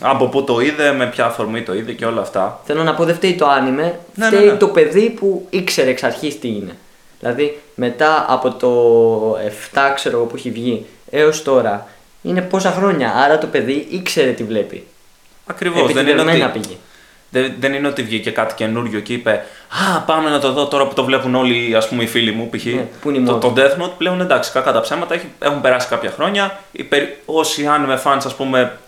από 0.00 0.28
πού 0.28 0.44
το 0.44 0.60
είδε, 0.60 0.92
με 0.92 1.06
ποια 1.06 1.24
αφορμή 1.24 1.62
το 1.62 1.74
είδε 1.74 1.92
και 1.92 2.06
όλα 2.06 2.20
αυτά. 2.20 2.60
Θέλω 2.64 2.82
να 2.82 2.94
πω, 2.94 3.04
δεν 3.04 3.14
φταίει 3.14 3.34
το 3.34 3.46
άνιμε, 3.46 3.98
ναι, 4.14 4.26
φταίει 4.26 4.44
ναι, 4.44 4.50
ναι. 4.50 4.56
το 4.56 4.68
παιδί 4.68 5.10
που 5.10 5.46
ήξερε 5.50 5.90
εξ 5.90 6.02
αρχής 6.02 6.38
τι 6.38 6.48
είναι. 6.48 6.76
Δηλαδή, 7.20 7.58
μετά 7.74 8.26
από 8.28 8.50
το 8.50 8.70
7 9.74 9.78
ξέρω 9.94 10.18
που 10.18 10.36
έχει 10.36 10.50
βγει 10.50 10.86
έως 11.10 11.42
τώρα, 11.42 11.86
είναι 12.22 12.40
πόσα 12.40 12.70
χρόνια. 12.70 13.14
Άρα 13.14 13.38
το 13.38 13.46
παιδί 13.46 13.86
ήξερε 13.90 14.30
τι 14.30 14.44
βλέπει. 14.44 14.86
Ακριβώς. 15.46 15.92
Δεν 15.92 16.06
είναι 16.06 16.20
ότι... 16.20 16.50
πήγε. 16.52 16.76
Δεν, 17.30 17.54
δεν 17.58 17.72
είναι 17.72 17.88
ότι 17.88 18.02
βγήκε 18.02 18.30
κάτι 18.30 18.54
καινούριο 18.54 19.00
και 19.00 19.12
είπε 19.12 19.44
Α, 19.94 20.00
πάμε 20.00 20.30
να 20.30 20.38
το 20.38 20.52
δω 20.52 20.66
τώρα 20.66 20.86
που 20.86 20.94
το 20.94 21.04
βλέπουν 21.04 21.34
όλοι 21.34 21.76
ας 21.76 21.88
πούμε, 21.88 22.02
οι 22.02 22.06
φίλοι 22.06 22.32
μου. 22.32 22.50
Π.χ. 22.50 22.64
Ναι, 23.04 23.20
το, 23.26 23.38
το 23.38 23.52
Death 23.56 23.82
Note 23.82 23.92
πλέον 23.98 24.20
εντάξει, 24.20 24.52
κακά 24.52 24.72
τα 24.72 24.80
ψέματα 24.80 25.20
έχουν 25.38 25.60
περάσει 25.60 25.88
κάποια 25.88 26.10
χρόνια. 26.10 26.60
Οι, 26.72 26.88
όσοι 27.24 27.68
anime 27.68 28.02
fans, 28.02 28.20
ας 28.24 28.34
πούμε, 28.34 28.78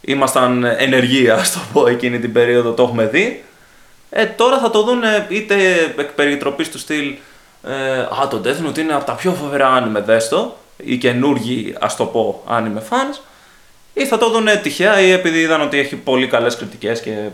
ήμασταν 0.00 0.64
ενεργοί, 0.64 1.30
ας 1.30 1.52
το 1.52 1.58
πω, 1.72 1.86
εκείνη 1.86 2.18
την 2.18 2.32
περίοδο 2.32 2.72
το 2.72 2.82
έχουμε 2.82 3.06
δει. 3.06 3.44
Ε, 4.10 4.26
τώρα 4.26 4.58
θα 4.58 4.70
το 4.70 4.82
δουν 4.82 5.02
είτε 5.28 5.54
εκ 5.96 6.10
περιτροπής 6.10 6.70
του 6.70 6.78
στυλ 6.78 7.14
ε, 7.62 8.00
Α, 8.00 8.28
το 8.30 8.40
Death 8.44 8.68
Note 8.68 8.78
είναι 8.78 8.94
από 8.94 9.04
τα 9.04 9.12
πιο 9.12 9.32
φοβερά 9.32 9.82
anime, 9.82 10.02
δες 10.04 10.28
το, 10.28 10.56
ή 10.76 10.96
καινούργοι, 10.96 11.74
ας 11.80 11.96
το 11.96 12.04
πω, 12.04 12.42
anime 12.50 12.78
fans, 12.90 13.20
ή 13.94 14.06
θα 14.06 14.18
το 14.18 14.30
δουν 14.30 14.46
τυχαία 14.62 15.00
ή 15.00 15.10
επειδή 15.10 15.38
είδαν 15.40 15.60
ότι 15.60 15.78
έχει 15.78 15.96
πολύ 15.96 16.26
καλές 16.26 16.56
κριτικές 16.56 17.00
και 17.00 17.28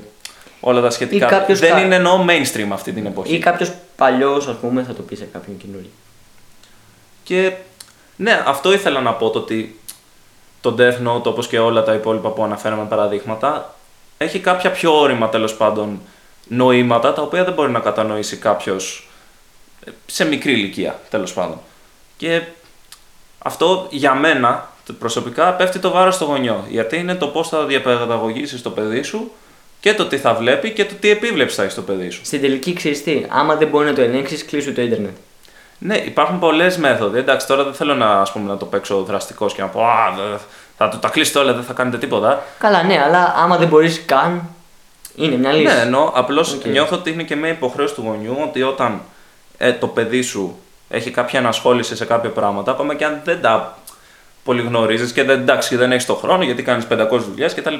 όλα 0.66 0.80
τα 0.80 0.90
σχετικά. 0.90 1.44
Δεν 1.46 1.70
κα... 1.70 1.80
είναι 1.80 1.94
εννοώ 1.94 2.24
mainstream 2.28 2.68
αυτή 2.72 2.92
την 2.92 3.06
εποχή. 3.06 3.34
Ή 3.34 3.38
κάποιος 3.38 3.72
παλιός, 3.96 4.46
ας 4.46 4.56
πούμε, 4.56 4.82
θα 4.82 4.94
το 4.94 5.02
πει 5.02 5.16
σε 5.16 5.28
κάποιον 5.32 5.56
καινούριο. 5.56 5.90
Και 7.22 7.52
ναι, 8.16 8.42
αυτό 8.46 8.72
ήθελα 8.72 9.00
να 9.00 9.12
πω 9.12 9.30
το 9.30 9.38
ότι 9.38 9.80
το 10.60 10.74
Death 10.78 11.08
Note, 11.08 11.22
όπως 11.22 11.46
και 11.46 11.58
όλα 11.58 11.82
τα 11.82 11.94
υπόλοιπα 11.94 12.28
που 12.28 12.44
αναφέραμε 12.44 12.84
παραδείγματα, 12.84 13.74
έχει 14.18 14.38
κάποια 14.38 14.70
πιο 14.70 15.00
όρημα 15.00 15.28
τέλος 15.28 15.54
πάντων 15.54 16.00
νοήματα 16.48 17.12
τα 17.12 17.22
οποία 17.22 17.44
δεν 17.44 17.52
μπορεί 17.52 17.70
να 17.70 17.80
κατανοήσει 17.80 18.36
κάποιος 18.36 19.08
σε 20.06 20.24
μικρή 20.24 20.52
ηλικία 20.52 21.00
τέλος 21.10 21.32
πάντων. 21.32 21.58
Και 22.16 22.42
αυτό 23.38 23.86
για 23.90 24.14
μένα 24.14 24.70
προσωπικά 24.98 25.52
πέφτει 25.52 25.78
το 25.78 25.90
βάρος 25.90 26.14
στο 26.14 26.24
γονιό. 26.24 26.64
Γιατί 26.68 26.96
είναι 26.96 27.14
το 27.14 27.26
πώς 27.26 27.48
θα 27.48 27.64
διαπαιδαγωγήσεις 27.64 28.62
το 28.62 28.70
παιδί 28.70 29.02
σου 29.02 29.30
και 29.86 29.94
το 29.94 30.06
τι 30.06 30.18
θα 30.18 30.34
βλέπει 30.34 30.70
και 30.70 30.84
το 30.84 30.94
τι 31.00 31.10
επίβλεψη 31.10 31.56
θα 31.56 31.62
έχει 31.62 31.72
στο 31.72 31.82
παιδί 31.82 32.10
σου. 32.10 32.20
Στην 32.24 32.40
τελική 32.40 32.72
ξέρεις 32.72 33.02
τι, 33.02 33.24
άμα 33.28 33.54
δεν 33.54 33.68
μπορεί 33.68 33.86
να 33.86 33.92
το 33.94 34.00
ελέγξεις, 34.00 34.44
κλείσου 34.44 34.72
το 34.72 34.82
Ιντερνετ. 34.82 35.16
Ναι, 35.78 35.96
υπάρχουν 35.96 36.38
πολλές 36.38 36.76
μέθοδοι. 36.76 37.18
Εντάξει, 37.18 37.46
τώρα 37.46 37.64
δεν 37.64 37.74
θέλω 37.74 37.94
να, 37.94 38.20
ας 38.20 38.32
πούμε, 38.32 38.48
να 38.48 38.56
το 38.56 38.64
παίξω 38.64 39.02
δραστικός 39.02 39.54
και 39.54 39.62
να 39.62 39.68
πω 39.68 39.84
Α, 39.84 40.14
θα 40.76 40.88
το 40.88 40.96
τα 40.96 41.08
κλείσετε 41.08 41.38
όλα, 41.38 41.52
δεν 41.52 41.62
θα 41.62 41.72
κάνετε 41.72 41.98
τίποτα. 41.98 42.42
Καλά, 42.58 42.82
ναι, 42.82 43.02
αλλά 43.04 43.34
άμα 43.36 43.56
δεν 43.56 43.68
μπορείς 43.68 44.04
καν. 44.06 44.48
Είναι 45.16 45.36
μια 45.36 45.52
λύση. 45.52 45.74
Ναι, 45.74 45.80
ενώ 45.80 46.12
απλώς 46.14 46.56
okay. 46.56 46.68
νιώθω 46.68 46.96
ότι 46.96 47.10
είναι 47.10 47.22
και 47.22 47.36
μια 47.36 47.50
υποχρέωση 47.50 47.94
του 47.94 48.02
γονιού 48.06 48.36
ότι 48.42 48.62
όταν 48.62 49.00
ε, 49.58 49.72
το 49.72 49.86
παιδί 49.86 50.22
σου 50.22 50.58
έχει 50.88 51.10
κάποια 51.10 51.38
ανασχόληση 51.38 51.96
σε 51.96 52.04
κάποια 52.04 52.30
πράγματα, 52.30 52.70
ακόμα 52.70 52.94
και 52.94 53.04
αν 53.04 53.20
δεν 53.24 53.40
τα 53.40 53.78
πολύ 54.46 54.62
γνωρίζεις 54.62 55.12
και 55.12 55.22
δεν, 55.22 55.40
εντάξει, 55.40 55.76
δεν 55.76 55.92
έχεις 55.92 56.06
το 56.06 56.14
χρόνο 56.14 56.42
γιατί 56.42 56.62
κάνεις 56.62 56.86
500 56.90 57.08
δουλειές 57.10 57.54
κτλ. 57.54 57.74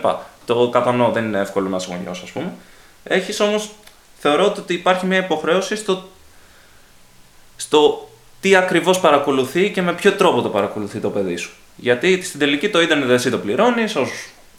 Το 0.45 0.69
κατανοώ, 0.69 1.11
δεν 1.11 1.25
είναι 1.25 1.39
εύκολο 1.39 1.69
να 1.69 1.77
είσαι 1.77 1.87
γονιό, 1.91 2.11
ας 2.11 2.31
πούμε. 2.31 2.53
Έχεις 3.05 3.41
όμως, 3.41 3.71
θεωρώ 4.19 4.45
ότι 4.45 4.75
υπάρχει 4.75 5.07
μια 5.07 5.19
υποχρέωση 5.19 5.77
στο, 5.77 6.09
στο 7.57 8.09
τι 8.41 8.57
ακριβώς 8.57 9.01
παρακολουθεί 9.01 9.71
και 9.71 9.83
με 9.83 9.93
ποιο 9.93 10.13
τρόπο 10.13 10.43
το 10.43 10.49
παρακολουθεί 10.49 10.99
το 10.99 11.11
παιδί 11.11 11.37
σου. 11.37 11.51
Γιατί 11.77 12.23
στην 12.23 12.39
τελική 12.39 12.69
το 12.69 12.81
ίντερνετ 12.81 13.11
εσύ 13.11 13.31
το 13.31 13.39
πληρώνεις, 13.39 13.97
ως 13.97 14.11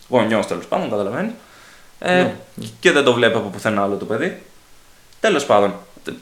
γονιός 0.09 0.47
τέλος 0.47 0.65
πάντων, 0.65 0.89
καταλαβαίνεις. 0.89 1.31
Ε, 1.99 2.13
ναι. 2.13 2.35
Και 2.79 2.91
δεν 2.91 3.03
το 3.03 3.13
βλέπει 3.13 3.37
από 3.37 3.49
πουθενά 3.49 3.83
άλλο 3.83 3.95
το 3.95 4.05
παιδί. 4.05 4.41
Τέλος 5.19 5.45
πάντων, 5.45 5.73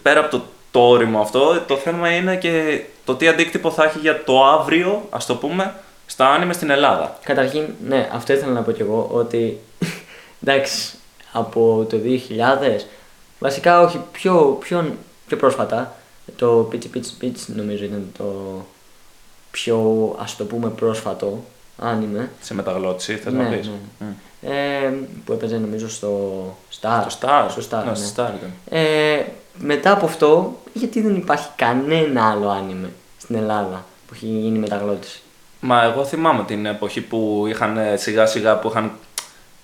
πέρα 0.02 0.20
από 0.20 0.30
το 0.30 0.44
το 0.76 0.82
όριμο 0.82 1.20
αυτό. 1.20 1.64
Το 1.68 1.78
θέμα 1.78 2.16
είναι 2.16 2.36
και 2.36 2.84
το 3.06 3.16
τι 3.16 3.28
αντίκτυπο 3.28 3.72
θα 3.72 3.84
έχει 3.84 4.00
για 4.00 4.24
το 4.24 4.46
αύριο, 4.46 5.08
ας 5.10 5.26
το 5.26 5.36
πούμε, 5.36 5.74
στα 6.06 6.30
άνιμε 6.30 6.54
στην 6.54 6.70
Ελλάδα. 6.70 7.20
Καταρχήν, 7.24 7.64
ναι, 7.88 8.10
αυτό 8.14 8.34
ήθελα 8.34 8.52
να 8.52 8.62
πω 8.62 8.72
κι 8.72 8.82
εγώ, 8.82 9.10
ότι 9.12 9.60
εντάξει, 10.44 10.94
από 11.32 11.86
το 11.90 11.98
2000, 12.78 12.82
βασικά 13.40 13.82
όχι 13.82 14.02
πιο, 14.12 14.58
πιο, 14.60 14.96
πιο 15.28 15.38
πρόσφατα, 15.38 15.96
το 16.36 16.70
Pitch 16.72 16.98
Pitch 16.98 17.24
Pitch 17.24 17.46
νομίζω 17.48 17.84
ήταν 17.84 18.12
το 18.18 18.26
πιο, 19.52 20.16
ας 20.20 20.36
το 20.36 20.44
πούμε, 20.44 20.70
πρόσφατο 20.70 21.44
άνιμε. 21.78 22.32
Σε 22.42 22.54
μεταγλώτηση, 22.54 23.16
θες 23.16 23.34
Ναι, 23.34 23.44
να 23.44 23.50
πεις; 23.50 23.68
ναι. 23.68 23.74
Μμ. 24.08 24.14
Ε, 24.42 24.94
που 25.26 25.34
έπαιζε 25.34 25.58
νομίζω 25.58 25.90
στο 25.90 26.10
Star. 26.82 27.06
Στο 27.08 27.28
Star. 27.28 27.46
Στο 27.50 27.62
Star, 27.70 27.84
Ναι, 27.84 27.90
ναι. 27.90 27.96
στο 27.96 28.24
Star 28.24 28.30
ήταν. 28.38 28.52
Ε, 28.70 29.24
μετά 29.60 29.92
από 29.92 30.06
αυτό, 30.06 30.60
γιατί 30.74 31.02
δεν 31.02 31.16
υπάρχει 31.16 31.48
κανένα 31.56 32.30
άλλο 32.32 32.50
άνιμε 32.50 32.90
στην 33.18 33.36
Ελλάδα 33.36 33.86
που 34.08 34.14
έχει 34.16 34.26
γίνει 34.26 34.58
μεταγλώτηση; 34.58 35.20
Μα 35.60 35.84
εγώ 35.84 36.06
θυμάμαι 36.06 36.44
την 36.44 36.66
εποχή 36.66 37.02
που 37.02 37.46
είχαν 37.48 37.78
ε, 37.78 37.98
σιγά 37.98 38.26
σιγά 38.26 38.56
που 38.60 38.68
είχαν 38.70 38.92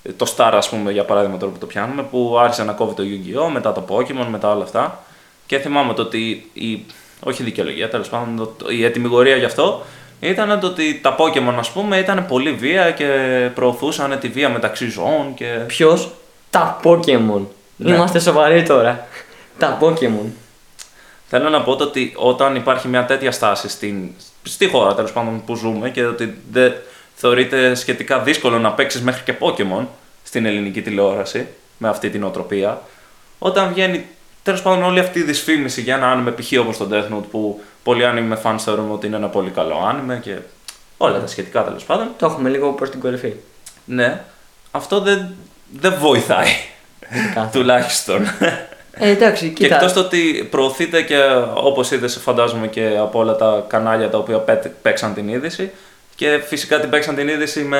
ε, 0.03 0.11
το 0.11 0.33
Star, 0.37 0.51
ας 0.53 0.69
πούμε, 0.69 0.91
για 0.91 1.05
παράδειγμα 1.05 1.37
τώρα 1.37 1.51
που 1.51 1.57
το 1.57 1.65
πιάνουμε, 1.65 2.03
που 2.03 2.37
άρχισε 2.39 2.63
να 2.63 2.73
κόβει 2.73 2.93
το 2.93 3.03
Yu-Gi-Oh! 3.05 3.51
μετά 3.51 3.71
το 3.71 3.83
Pokemon, 3.89 4.27
μετά 4.29 4.51
όλα 4.51 4.63
αυτά. 4.63 5.03
Και 5.45 5.57
θυμάμαι 5.59 5.93
το 5.93 6.01
ότι 6.01 6.49
η, 6.53 6.85
όχι 7.23 7.41
η 7.41 7.45
δικαιολογία, 7.45 7.89
τέλος 7.89 8.09
πάντων, 8.09 8.35
το- 8.37 8.45
το- 8.45 8.71
η 8.71 8.83
ετοιμιγορία 8.85 9.35
γι' 9.35 9.45
αυτό 9.45 9.83
ήταν 10.19 10.59
το 10.59 10.67
ότι 10.67 10.99
τα 11.03 11.15
Pokemon, 11.19 11.55
ας 11.59 11.69
πούμε, 11.69 11.97
ήταν 11.97 12.25
πολύ 12.25 12.51
βία 12.51 12.91
και 12.91 13.05
προωθούσαν 13.55 14.19
τη 14.19 14.27
βία 14.27 14.49
μεταξύ 14.49 14.89
ζώων 14.89 15.33
και... 15.35 15.45
Ποιος; 15.67 16.11
Τα 16.49 16.79
Pokemon. 16.83 17.41
Ναι. 17.75 17.93
Είμαστε 17.93 18.19
σοβαροί 18.19 18.63
τώρα. 18.63 19.07
Τα 19.61 19.77
Pokemon. 19.81 20.29
Θέλω 21.27 21.49
να 21.49 21.61
πω 21.61 21.75
το 21.75 21.83
ότι 21.83 22.13
όταν 22.15 22.55
υπάρχει 22.55 22.87
μια 22.87 23.05
τέτοια 23.05 23.31
στάση 23.31 23.69
στην, 23.69 24.09
στη 24.43 24.67
χώρα 24.67 24.95
τέλος 24.95 25.11
πάντων 25.11 25.43
που 25.45 25.55
ζούμε 25.55 25.89
και 25.89 26.05
ότι 26.05 26.37
δεν 26.51 26.73
θεωρείται 27.15 27.75
σχετικά 27.75 28.19
δύσκολο 28.19 28.59
να 28.59 28.71
παίξεις 28.71 29.01
μέχρι 29.01 29.23
και 29.23 29.33
Pokémon 29.39 29.85
στην 30.23 30.45
ελληνική 30.45 30.81
τηλεόραση 30.81 31.47
με 31.77 31.89
αυτή 31.89 32.09
την 32.09 32.23
οτροπία, 32.23 32.81
όταν 33.39 33.73
βγαίνει 33.73 34.05
τέλος 34.43 34.61
πάντων 34.61 34.83
όλη 34.83 34.99
αυτή 34.99 35.19
η 35.19 35.23
δυσφήμιση 35.23 35.81
για 35.81 35.95
ένα 35.95 36.11
άνιμε 36.11 36.31
π.χ. 36.31 36.59
όπως 36.59 36.77
το 36.77 36.87
Death 36.91 37.15
Note 37.15 37.23
που 37.31 37.63
πολλοί 37.83 38.05
άνιμε 38.05 38.41
fans 38.43 38.55
θεωρούμε 38.57 38.93
ότι 38.93 39.07
είναι 39.07 39.15
ένα 39.15 39.27
πολύ 39.27 39.49
καλό 39.49 39.85
άνιμε 39.87 40.19
και 40.23 40.37
όλα 40.97 41.19
τα 41.19 41.27
σχετικά 41.27 41.63
τέλος 41.63 41.83
πάντων. 41.83 42.07
Το 42.17 42.25
έχουμε 42.25 42.49
λίγο 42.49 42.71
προς 42.71 42.89
την 42.89 42.99
κορυφή. 42.99 43.33
Ναι, 43.85 44.23
αυτό 44.71 44.99
δεν, 45.01 45.35
δεν 45.79 45.95
βοηθάει 45.99 46.49
Κάθε. 47.33 47.59
τουλάχιστον. 47.59 48.27
Ε, 48.93 49.09
εντάξει, 49.09 49.47
Και 49.47 49.63
κοίτα. 49.63 49.75
εκτός 49.75 49.93
το 49.93 49.99
ότι 49.99 50.47
προωθείται 50.51 51.01
και 51.01 51.17
όπως 51.53 51.91
είδες, 51.91 52.19
φαντάζομαι 52.23 52.67
και 52.67 52.95
από 52.99 53.19
όλα 53.19 53.35
τα 53.35 53.65
κανάλια 53.67 54.09
τα 54.09 54.17
οποία 54.17 54.37
πέτ- 54.37 54.67
παίξαν 54.81 55.13
την 55.13 55.27
είδηση. 55.27 55.71
Και 56.15 56.41
φυσικά 56.47 56.79
την 56.79 56.89
παίξαν 56.89 57.15
την 57.15 57.27
είδηση 57.27 57.59
με 57.59 57.79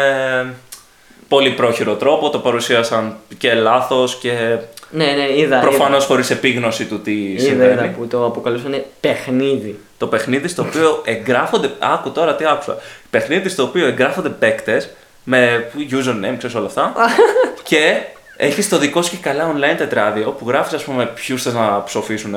πολύ 1.28 1.50
πρόχειρο 1.52 1.94
τρόπο. 1.96 2.30
Το 2.30 2.40
παρουσίασαν 2.40 3.16
και 3.38 3.54
λάθος 3.54 4.16
και 4.16 4.58
Ναι, 4.90 5.06
ναι, 5.06 5.40
είδα. 5.42 5.60
προφανώς 5.60 6.06
χωρίς 6.06 6.30
επίγνωση 6.30 6.86
του 6.86 7.02
τι 7.02 7.12
Είδα, 7.24 7.40
συμβαίνει. 7.44 7.72
είδα 7.74 7.88
που 7.98 8.08
το 8.08 8.26
αποκαλούσαν 8.26 8.84
παιχνίδι. 9.00 9.80
Το 9.98 10.08
παιχνίδι 10.08 10.48
στο 10.48 10.62
οποίο 10.68 11.02
εγγράφονται. 11.06 11.70
Άκου 11.80 12.12
τώρα 12.12 12.36
τι 12.36 12.46
άκουσα. 12.46 12.78
Παιχνίδι 13.10 13.50
στο 13.50 13.64
οποίο 13.64 13.86
εγγράφονται 13.86 14.30
παίκτες 14.30 14.90
με 15.24 15.70
username, 15.78 16.36
ξέρεις 16.38 16.56
όλα 16.56 16.66
αυτά. 16.66 16.94
και 17.70 18.02
έχεις 18.42 18.70
το 18.70 18.78
δικό 18.78 19.02
σου 19.02 19.12
και 19.12 19.18
καλά 19.18 19.54
online 19.56 19.78
τετράδιο 19.78 20.32
που 20.32 20.48
γράφεις, 20.48 20.74
ας 20.74 20.84
πούμε, 20.84 21.06
ποιους 21.06 21.44
θες 21.44 21.54
να 21.54 21.84
ψοφήσουν. 21.84 22.36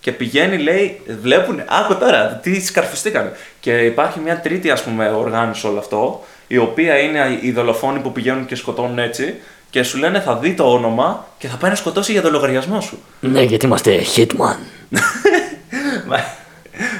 Και 0.00 0.12
πηγαίνει, 0.12 0.58
λέει, 0.58 1.00
βλέπουν. 1.22 1.62
Άκου 1.66 1.94
τώρα, 1.94 2.40
τι 2.42 2.64
σκαρφιστήκανε. 2.64 3.32
Και 3.60 3.72
υπάρχει 3.78 4.20
μια 4.20 4.40
τρίτη, 4.40 4.70
ας 4.70 4.82
πούμε, 4.82 5.08
οργάνωση 5.08 5.60
σε 5.60 5.66
όλο 5.66 5.78
αυτό, 5.78 6.24
η 6.46 6.56
οποία 6.56 6.98
είναι 6.98 7.38
οι 7.40 7.50
δολοφόνοι 7.52 7.98
που 7.98 8.12
πηγαίνουν 8.12 8.46
και 8.46 8.54
σκοτώνουν 8.54 8.98
έτσι. 8.98 9.34
Και 9.70 9.82
σου 9.82 9.98
λένε 9.98 10.20
θα 10.20 10.36
δει 10.36 10.54
το 10.54 10.72
όνομα 10.72 11.26
και 11.38 11.48
θα 11.48 11.56
πάει 11.56 11.70
να 11.70 11.76
σκοτώσει 11.76 12.12
για 12.12 12.22
το 12.22 12.30
λογαριασμό 12.30 12.80
σου. 12.80 12.98
Ναι, 13.20 13.42
γιατί 13.42 13.66
είμαστε 13.66 14.02
Hitman. 14.16 14.56
Μα, 16.08 16.18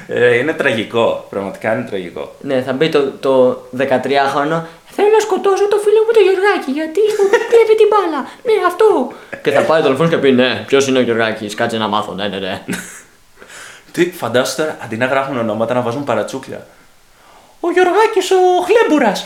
ε, 0.08 0.36
είναι 0.36 0.52
τραγικό. 0.52 1.26
Πραγματικά 1.30 1.74
είναι 1.74 1.86
τραγικό. 1.88 2.34
Ναι, 2.40 2.62
θα 2.62 2.72
μπει 2.72 2.88
το, 2.88 3.10
το 3.20 3.62
13χρονο. 3.78 4.62
Θέλω 4.96 5.08
να 5.12 5.20
σκοτώσω 5.20 5.68
το 5.68 5.76
φίλο 5.76 5.83
μου 5.83 5.83
το 6.16 6.20
Γεωργάκη 6.26 6.70
γιατί 6.78 7.00
μου 7.18 7.26
κλέβει 7.50 7.74
την 7.80 7.88
μπάλα. 7.90 8.20
Ναι, 8.46 8.56
αυτό. 8.70 8.86
Και 9.42 9.50
θα 9.50 9.62
πάρει 9.68 9.80
το 9.82 9.86
τηλεφώνο 9.86 10.08
και 10.08 10.16
πει 10.16 10.32
Ναι, 10.32 10.64
ποιος 10.66 10.86
είναι 10.86 10.98
ο 10.98 11.04
Γεωργάκης, 11.06 11.54
κάτσε 11.54 11.76
να 11.76 11.88
μάθω. 11.88 12.12
Ναι, 12.12 12.28
ναι, 12.28 12.38
ναι. 12.38 12.62
Τι, 13.92 14.10
φαντάσου 14.10 14.56
τώρα, 14.56 14.76
αντί 14.84 14.96
να 14.96 15.06
γράφουν 15.06 15.38
ονόματα, 15.38 15.74
να 15.74 15.80
βάζουν 15.80 16.04
παρατσούκλια. 16.04 16.66
Ο 17.60 17.70
Γιωργάκης 17.70 18.30
ο 18.30 18.36
Χλέμπουρας. 18.66 19.24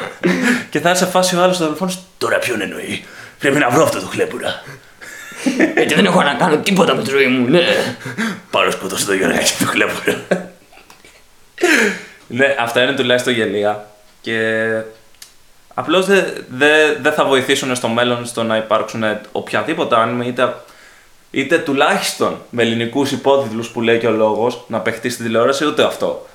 και 0.70 0.80
θα 0.80 0.88
είναι 0.88 0.98
σε 0.98 1.06
φάση 1.06 1.36
ο 1.36 1.42
άλλος 1.42 1.56
στο 1.56 1.64
τηλεφώνο. 1.64 1.92
Τώρα 2.18 2.38
ποιον 2.38 2.60
εννοεί. 2.60 3.04
Πρέπει 3.38 3.58
να 3.58 3.70
βρω 3.70 3.82
αυτό 3.82 4.00
το 4.00 4.06
Χλέμπουρα. 4.06 4.62
Γιατί 5.76 5.94
δεν 5.94 6.04
έχω 6.04 6.22
να 6.22 6.34
κάνω 6.34 6.56
τίποτα 6.56 6.94
με 6.94 7.02
τη 7.02 7.10
ζωή 7.10 7.26
μου, 7.26 7.48
ναι. 7.48 7.64
Πάρω 8.50 8.70
σκοτώσω 8.70 9.06
το 9.06 9.14
Γιωργάκη 9.14 9.52
του 9.58 9.66
Χλέμπουρα. 9.66 10.24
ναι, 12.26 12.56
αυτά 12.58 12.82
είναι 12.82 12.92
τουλάχιστον 12.92 13.32
γελία. 13.32 13.90
Και 14.20 14.66
απλώς 15.78 16.06
δεν 16.06 16.24
δε, 16.48 16.94
δεν 17.02 17.12
θα 17.12 17.24
βοηθήσουν 17.24 17.74
στο 17.74 17.88
μέλλον 17.88 18.26
στο 18.26 18.42
να 18.42 18.56
υπάρξουν 18.56 19.02
οποιαδήποτε 19.32 19.96
άνιμε 19.96 20.26
είτε 20.26 20.54
είτε 21.30 21.58
τουλάχιστον 21.58 22.36
με 22.50 22.62
ελληνικούς 22.62 23.12
υπότιτλους 23.12 23.68
που 23.68 23.82
λέει 23.82 23.98
και 23.98 24.06
ο 24.06 24.10
λόγος 24.10 24.64
να 24.66 24.80
παιχτεί 24.80 25.08
στην 25.08 25.24
τηλεόραση, 25.24 25.66
ούτε 25.66 25.84
αυτό. 25.84 26.26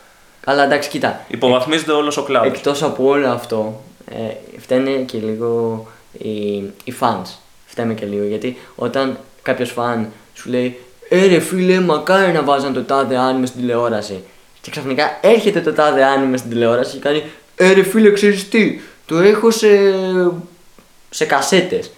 Καλά, 0.41 0.63
εντάξει, 0.63 0.89
κοίτα. 0.89 1.25
Υποβαθμίζεται 1.27 1.91
όλος 1.91 2.17
ο 2.17 2.23
κλάδος. 2.23 2.51
Εκτός 2.51 2.83
από 2.83 3.07
όλο 3.07 3.27
αυτό, 3.27 3.81
ε, 4.11 4.59
φταίνε 4.59 4.91
και 4.91 5.17
λίγο 5.17 5.87
οι, 6.11 6.29
οι 6.83 6.93
fans. 6.99 7.29
Φταίμε 7.65 7.93
και 7.93 8.05
λίγο, 8.05 8.25
γιατί 8.25 8.57
όταν 8.75 9.17
κάποιος 9.41 9.71
φαν 9.71 10.11
σου 10.33 10.49
λέει 10.49 10.79
«Ε 11.09 11.25
ρε 11.27 11.39
φίλε, 11.39 11.79
μακάρι 11.79 12.31
να 12.31 12.43
βάζαν 12.43 12.73
το 12.73 12.83
τάδε 12.83 13.17
άνιμε 13.17 13.45
στην 13.45 13.59
τηλεόραση» 13.59 14.23
και 14.61 14.71
ξαφνικά 14.71 15.19
έρχεται 15.21 15.61
το 15.61 15.73
τάδε 15.73 16.03
άνιμε 16.03 16.37
στην 16.37 16.49
τηλεόραση 16.49 16.93
και 16.93 16.99
κάνει 16.99 17.23
«Ε 17.55 17.73
ρε 17.73 17.83
φίλε, 17.83 18.11
ξέρεις 18.11 18.49
τι, 18.49 18.79
το 19.11 19.19
έχω 19.19 19.51
σε, 19.51 19.67
σε 21.09 21.25
κασέτες». 21.25 21.91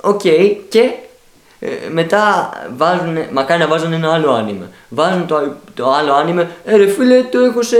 Οκ, 0.00 0.20
και 0.68 0.90
ε, 1.60 1.68
μετά 1.90 2.50
βάζουν, 2.76 3.18
μακάρι 3.32 3.60
να 3.60 3.66
βάζουν 3.66 3.92
ένα 3.92 4.12
άλλο 4.12 4.30
άνιμε. 4.30 4.70
Βάζουν 4.88 5.26
το, 5.26 5.54
το 5.74 5.92
άλλο 5.92 6.12
άνιμε, 6.12 6.50
ε 6.64 6.76
ρε 6.76 6.86
φίλε, 6.86 7.22
το 7.22 7.38
έχω 7.38 7.62
σε, 7.62 7.76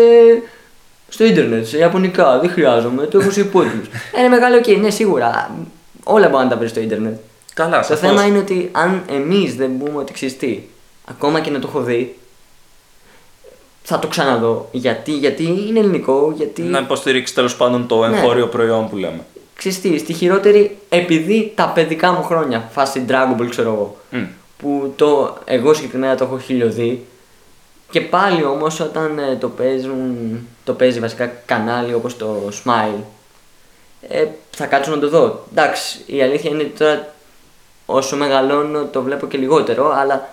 στο 1.08 1.24
ίντερνετ, 1.24 1.66
σε 1.66 1.78
ιαπωνικά, 1.78 2.38
δεν 2.38 2.50
χρειάζομαι, 2.50 3.06
το 3.06 3.18
έχω 3.18 3.30
σε 3.30 3.40
υπότιτλους. 3.40 3.86
ε, 4.16 4.22
ρε 4.22 4.28
μεγάλο, 4.28 4.56
οκ, 4.56 4.66
ναι, 4.66 4.90
σίγουρα, 4.90 5.50
όλα 6.04 6.28
μπορεί 6.28 6.44
να 6.44 6.50
τα 6.50 6.56
βρεις 6.56 6.70
στο 6.70 6.80
ίντερνετ. 6.80 7.18
Καλά, 7.54 7.76
Το 7.78 7.82
σαφώς. 7.82 8.08
θέμα 8.08 8.26
είναι 8.26 8.38
ότι 8.38 8.68
αν 8.72 9.02
εμείς 9.10 9.54
δεν 9.56 9.78
πούμε 9.78 9.98
ότι 9.98 10.12
ξέρεις 10.12 10.36
τι, 10.36 10.60
ακόμα 11.04 11.40
και 11.40 11.50
να 11.50 11.58
το 11.58 11.68
έχω 11.68 11.80
δει, 11.80 12.18
θα 13.90 13.98
το 13.98 14.06
ξαναδώ. 14.06 14.68
Γιατί, 14.72 15.12
γιατί 15.12 15.44
είναι 15.68 15.78
ελληνικό, 15.78 16.32
γιατί... 16.36 16.62
Να 16.62 16.78
υποστηρίξει 16.78 17.34
τέλος 17.34 17.56
πάντων 17.56 17.86
το 17.86 18.06
Ναι. 18.06 18.16
εγχώριο 18.16 18.46
προϊόν 18.46 18.88
που 18.88 18.96
λέμε. 18.96 19.20
Ξέρεις 19.54 19.80
τι, 19.80 19.98
στη 19.98 20.12
χειρότερη, 20.12 20.78
επειδή 20.88 21.52
τα 21.54 21.68
παιδικά 21.68 22.12
μου 22.12 22.22
χρόνια, 22.22 22.68
φάση 22.72 23.04
Dragon 23.08 23.40
Ball 23.40 23.46
ξέρω 23.48 23.68
εγώ, 23.72 23.96
Μμ. 24.10 24.24
που 24.58 24.92
το, 24.96 25.36
εγώ 25.44 25.74
συγκεκριμένα 25.74 26.14
το 26.16 26.24
έχω 26.24 26.38
χιλιοδεί 26.38 27.04
και 27.90 28.00
πάλι 28.00 28.44
όμως 28.44 28.80
όταν 28.80 29.18
ε, 29.18 29.36
το 29.36 29.48
παίζουν, 29.48 30.16
το 30.64 30.72
παίζει 30.72 31.00
βασικά 31.00 31.26
κανάλι 31.46 31.94
όπως 31.94 32.16
το 32.16 32.48
Smile, 32.64 33.00
ε, 34.08 34.26
θα 34.50 34.66
κάτσω 34.66 34.90
να 34.90 34.98
το 34.98 35.08
δω. 35.08 35.44
Εντάξει, 35.50 36.00
η 36.06 36.22
αλήθεια 36.22 36.50
είναι 36.50 36.62
ότι 36.62 36.78
τώρα 36.78 37.08
όσο 37.86 38.16
μεγαλώνω 38.16 38.84
το 38.84 39.02
βλέπω 39.02 39.26
και 39.26 39.38
λιγότερο, 39.38 39.92
αλλά 39.96 40.28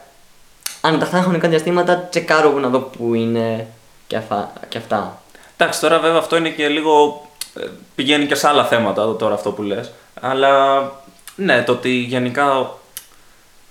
αν 0.88 1.00
τα 1.00 1.06
φτάνω 1.06 1.24
χρονικά 1.24 1.48
διαστήματα 1.48 1.98
τσεκάρω 1.98 2.50
εγώ 2.50 2.60
να 2.60 2.68
δω 2.68 2.80
που 2.80 3.14
είναι 3.14 3.68
και, 4.08 4.16
αφα, 4.16 4.52
και 4.68 4.78
αυτά. 4.78 5.22
Εντάξει, 5.58 5.82
τώρα 5.82 6.00
βέβαια 6.00 6.18
αυτό 6.18 6.36
είναι 6.36 6.50
και 6.50 6.68
λίγο. 6.68 7.26
ε, 7.60 7.66
πηγαίνει 7.96 8.26
και 8.26 8.36
σε 8.36 8.48
άλλα 8.48 8.66
θέματα 8.66 9.16
τώρα 9.16 9.34
αυτό 9.34 9.52
που 9.52 9.62
λες. 9.62 9.92
Αλλά 10.22 10.82
ναι, 11.36 11.64
το 11.64 11.72
ότι 11.72 11.90
γενικά 11.90 12.72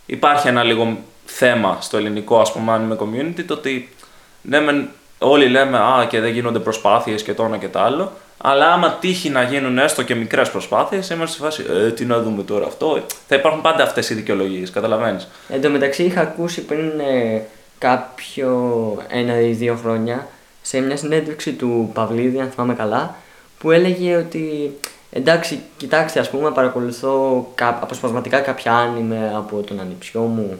υπάρχει 0.06 0.48
ένα 0.48 0.62
λίγο 0.62 0.96
θέμα 1.24 1.78
στο 1.80 1.96
ελληνικό 1.96 2.40
ας 2.40 2.52
πούμε 2.52 2.80
anime 2.80 3.02
community 3.02 3.44
το 3.46 3.54
ότι 3.54 3.94
ναι 4.42 4.60
μεν 4.60 4.88
όλοι 5.18 5.48
λέμε 5.48 5.78
α 5.78 6.06
και 6.08 6.20
δεν 6.20 6.32
γίνονται 6.32 6.58
προσπάθειες 6.58 7.22
και 7.22 7.34
το 7.34 7.44
ένα 7.44 7.56
και 7.56 7.68
το 7.68 7.80
άλλο 7.80 8.12
αλλά 8.38 8.72
άμα 8.72 8.92
τύχει 9.00 9.28
να 9.30 9.42
γίνουν 9.42 9.78
έστω 9.78 10.02
και 10.02 10.14
μικρές 10.14 10.50
προσπάθειες 10.50 11.10
είμαστε 11.10 11.34
στη 11.34 11.44
φάση 11.44 11.64
ε, 11.86 11.90
τι 11.90 12.04
να 12.04 12.20
δούμε 12.20 12.42
τώρα 12.42 12.66
αυτό 12.66 13.02
θα 13.28 13.34
υπάρχουν 13.36 13.60
πάντα 13.62 13.82
αυτές 13.82 14.10
οι 14.10 14.14
δικαιολογίες 14.14 14.70
καταλαβαίνεις. 14.70 15.28
Εν 15.48 15.60
τω 15.60 15.70
μεταξύ 15.70 16.02
είχα 16.02 16.20
ακούσει 16.20 16.60
πριν 16.60 17.00
ε, 17.00 17.42
κάποιο 17.78 18.96
ένα 19.08 19.40
ή 19.40 19.50
δύο 19.52 19.78
χρόνια 19.82 20.26
σε 20.62 20.80
μια 20.80 20.96
συνέντευξη 20.96 21.52
του 21.52 21.90
Παυλίδη, 21.94 22.40
αν 22.40 22.50
θυμάμαι 22.50 22.74
καλά, 22.74 23.16
που 23.58 23.70
έλεγε 23.70 24.16
ότι 24.16 24.72
εντάξει, 25.10 25.60
κοιτάξτε, 25.76 26.20
ας 26.20 26.30
πούμε, 26.30 26.50
παρακολουθώ 26.50 27.46
κα, 27.54 27.68
αποσπασματικά 27.82 28.40
κάποια 28.40 28.72
άνιμε 28.72 29.32
από 29.36 29.60
τον 29.60 29.80
ανιψιό 29.80 30.20
μου, 30.20 30.58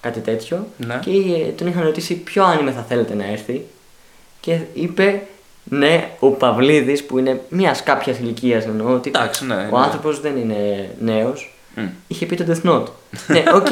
κάτι 0.00 0.20
τέτοιο, 0.20 0.66
Ναι. 0.76 0.98
και 1.04 1.10
ε, 1.10 1.50
τον 1.50 1.66
είχαν 1.66 1.82
ρωτήσει 1.82 2.14
ποιο 2.14 2.44
άνιμε 2.44 2.70
θα 2.70 2.82
θέλετε 2.88 3.14
να 3.14 3.26
έρθει. 3.26 3.64
Και 4.40 4.58
είπε 4.74 5.22
Ναι, 5.68 6.10
ο 6.18 6.28
Παυλίδης 6.30 7.04
που 7.04 7.18
είναι 7.18 7.40
μιας 7.48 7.82
κάποιας 7.82 8.18
ηλικίας 8.18 8.64
εννοώ 8.64 8.94
ότι 8.94 9.08
Εντάξει, 9.14 9.46
ναι, 9.46 9.54
ο 9.54 9.78
ναι. 9.78 9.84
άνθρωπος 9.84 10.20
δεν 10.20 10.36
είναι 10.36 10.90
νέος. 11.00 11.54
Μμ. 11.74 11.86
Είχε 12.06 12.26
πει 12.26 12.36
το 12.36 12.44
Death 12.48 12.70
Note. 12.70 12.86
ναι, 13.26 13.42
οκ. 13.54 13.66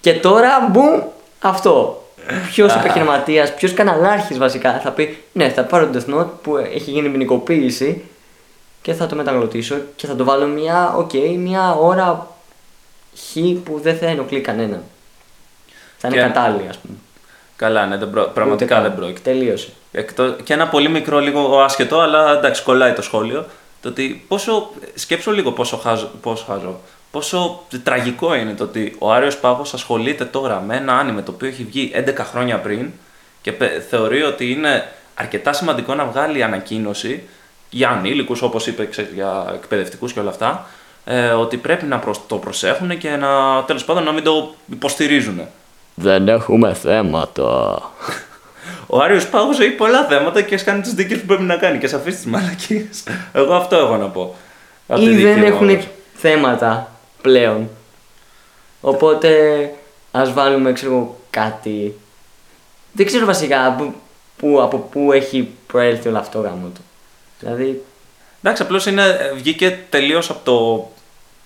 Και 0.00 0.12
τώρα 0.14 0.68
μπουμ 0.70 1.00
αυτό. 1.40 2.04
Ποιος 2.50 2.74
επιχειρηματίας, 2.74 3.54
ποιος 3.54 3.72
καναλάρχης 3.74 4.38
βασικά 4.38 4.80
θα 4.80 4.90
πει 4.90 5.18
Ναι, 5.32 5.48
θα 5.48 5.62
πάρω 5.64 5.86
το 5.86 5.98
Death 6.06 6.14
Note 6.14 6.26
που 6.42 6.56
έχει 6.56 6.90
γίνει 6.90 7.08
ποινικοποίηση 7.08 8.02
και 8.82 8.92
θα 8.92 9.06
το 9.06 9.16
μεταγλωττίσω 9.16 9.76
και 9.96 10.06
θα 10.06 10.16
το 10.16 10.24
βάλω 10.24 10.46
μια, 10.46 10.94
οκ, 10.96 11.10
μια 11.36 11.74
ώρα 11.74 12.26
χ 13.16 13.36
που 13.64 13.80
δεν 13.82 13.96
θα 13.96 14.06
ενοχλεί 14.06 14.40
κανέναν. 14.40 14.82
Θα 15.98 16.08
είναι 16.08 16.16
Και- 16.16 16.22
κατάλληλη, 16.22 16.68
ας 16.68 16.78
πούμε. 16.78 16.94
Καλά, 17.60 17.86
ναι, 17.86 17.96
δεν 17.96 18.10
προ- 18.10 18.28
πραγματικά 18.28 18.74
Ούτε 18.74 18.82
δεν 18.82 18.90
καν. 18.90 19.00
πρόκειται. 19.00 19.30
Τελείωσε. 19.30 19.68
Εκτός, 19.92 20.34
και 20.44 20.52
ένα 20.52 20.68
πολύ 20.68 20.88
μικρό, 20.88 21.18
λίγο 21.18 21.60
άσχετο, 21.60 22.00
αλλά 22.00 22.32
εντάξει, 22.38 22.62
κολλάει 22.62 22.92
το 22.92 23.02
σχόλιο. 23.02 23.46
Το 23.82 23.88
ότι 23.88 24.24
πόσο. 24.28 24.70
Σκέψω 24.94 25.30
λίγο 25.32 25.52
πόσο 25.52 25.76
χάζω. 25.76 26.10
Πόσο, 26.22 26.44
χάζω, 26.48 26.80
πόσο 27.10 27.62
τραγικό 27.82 28.34
είναι 28.34 28.52
το 28.52 28.64
ότι 28.64 28.96
ο 28.98 29.12
Άριος 29.12 29.36
Πάγος 29.36 29.74
ασχολείται 29.74 30.24
τώρα 30.24 30.60
με 30.66 30.76
ένα 30.76 30.92
άνιμε 30.98 31.22
το 31.22 31.30
οποίο 31.32 31.48
έχει 31.48 31.64
βγει 31.64 31.90
11 31.94 32.24
χρόνια 32.24 32.58
πριν 32.58 32.90
και 33.42 33.52
πε- 33.52 33.82
θεωρεί 33.88 34.22
ότι 34.22 34.50
είναι 34.50 34.88
αρκετά 35.14 35.52
σημαντικό 35.52 35.94
να 35.94 36.04
βγάλει 36.04 36.42
ανακοίνωση 36.42 37.22
για 37.70 37.88
ανήλικους, 37.90 38.42
όπως 38.42 38.66
είπε, 38.66 38.86
ξέρεις, 38.86 39.12
για 39.14 39.50
εκπαιδευτικούς 39.54 40.12
και 40.12 40.20
όλα 40.20 40.30
αυτά, 40.30 40.66
ε, 41.04 41.26
ότι 41.28 41.56
πρέπει 41.56 41.84
να 41.84 41.98
προσ- 41.98 42.28
το 42.28 42.36
προσέχουν 42.36 42.98
και 42.98 43.10
να 43.16 43.64
τέλος 43.64 43.84
πάντων 43.84 44.04
να 44.04 44.12
μην 44.12 44.22
το 44.24 44.54
υποστηρίζουν. 44.72 45.40
Δεν 46.00 46.28
έχουμε 46.28 46.74
θέματα. 46.74 47.78
Ο 48.86 48.98
Άριος 49.02 49.28
Πάγος 49.28 49.60
έχει 49.60 49.70
πολλά 49.70 50.04
θέματα 50.04 50.42
και 50.42 50.54
έχει 50.54 50.64
κάνει 50.64 50.80
τις 50.80 50.94
δίκες 50.94 51.20
που 51.20 51.26
πρέπει 51.26 51.42
να 51.42 51.56
κάνει 51.56 51.78
και 51.78 51.86
σε 51.86 51.96
αφήσεις 51.96 52.20
τις 52.22 52.30
μαλακίες. 52.30 53.02
Εγώ 53.32 53.54
αυτό 53.54 53.76
έχω 53.76 53.96
να 53.96 54.06
πω. 54.08 54.34
Από 54.88 55.00
τη 55.00 55.06
Ή 55.06 55.08
δική 55.08 55.22
δεν 55.22 55.38
μου 55.38 55.44
έχουν 55.44 55.68
άποψη. 55.68 55.88
θέματα 56.14 56.90
πλέον. 57.22 57.68
Οπότε 58.80 59.30
ας 60.10 60.32
βάλουμε 60.32 60.72
ξέρω, 60.72 60.92
εγώ, 60.92 61.18
κάτι. 61.30 61.98
Δεν 62.92 63.06
ξέρω 63.06 63.26
βασικά 63.26 63.74
που, 63.78 63.94
που- 64.36 64.60
από 64.62 64.76
πού 64.78 65.12
έχει 65.12 65.48
προέλθει 65.66 66.08
όλο 66.08 66.18
αυτό 66.18 66.40
γάμο 66.40 66.68
του. 66.74 66.80
Δηλαδή, 67.40 67.82
Εντάξει, 68.42 68.62
απλώς 68.62 68.86
είναι, 68.86 69.32
βγήκε 69.36 69.78
τελείως 69.90 70.30
από 70.30 70.40
το 70.44 70.88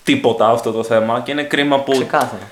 τίποτα 0.05 0.49
αυτό 0.49 0.73
το 0.73 0.83
θέμα 0.85 1.21
και 1.25 1.31
είναι 1.31 1.43
κρίμα 1.43 1.79
που 1.81 1.93
ξεκάθαρα. 1.93 2.49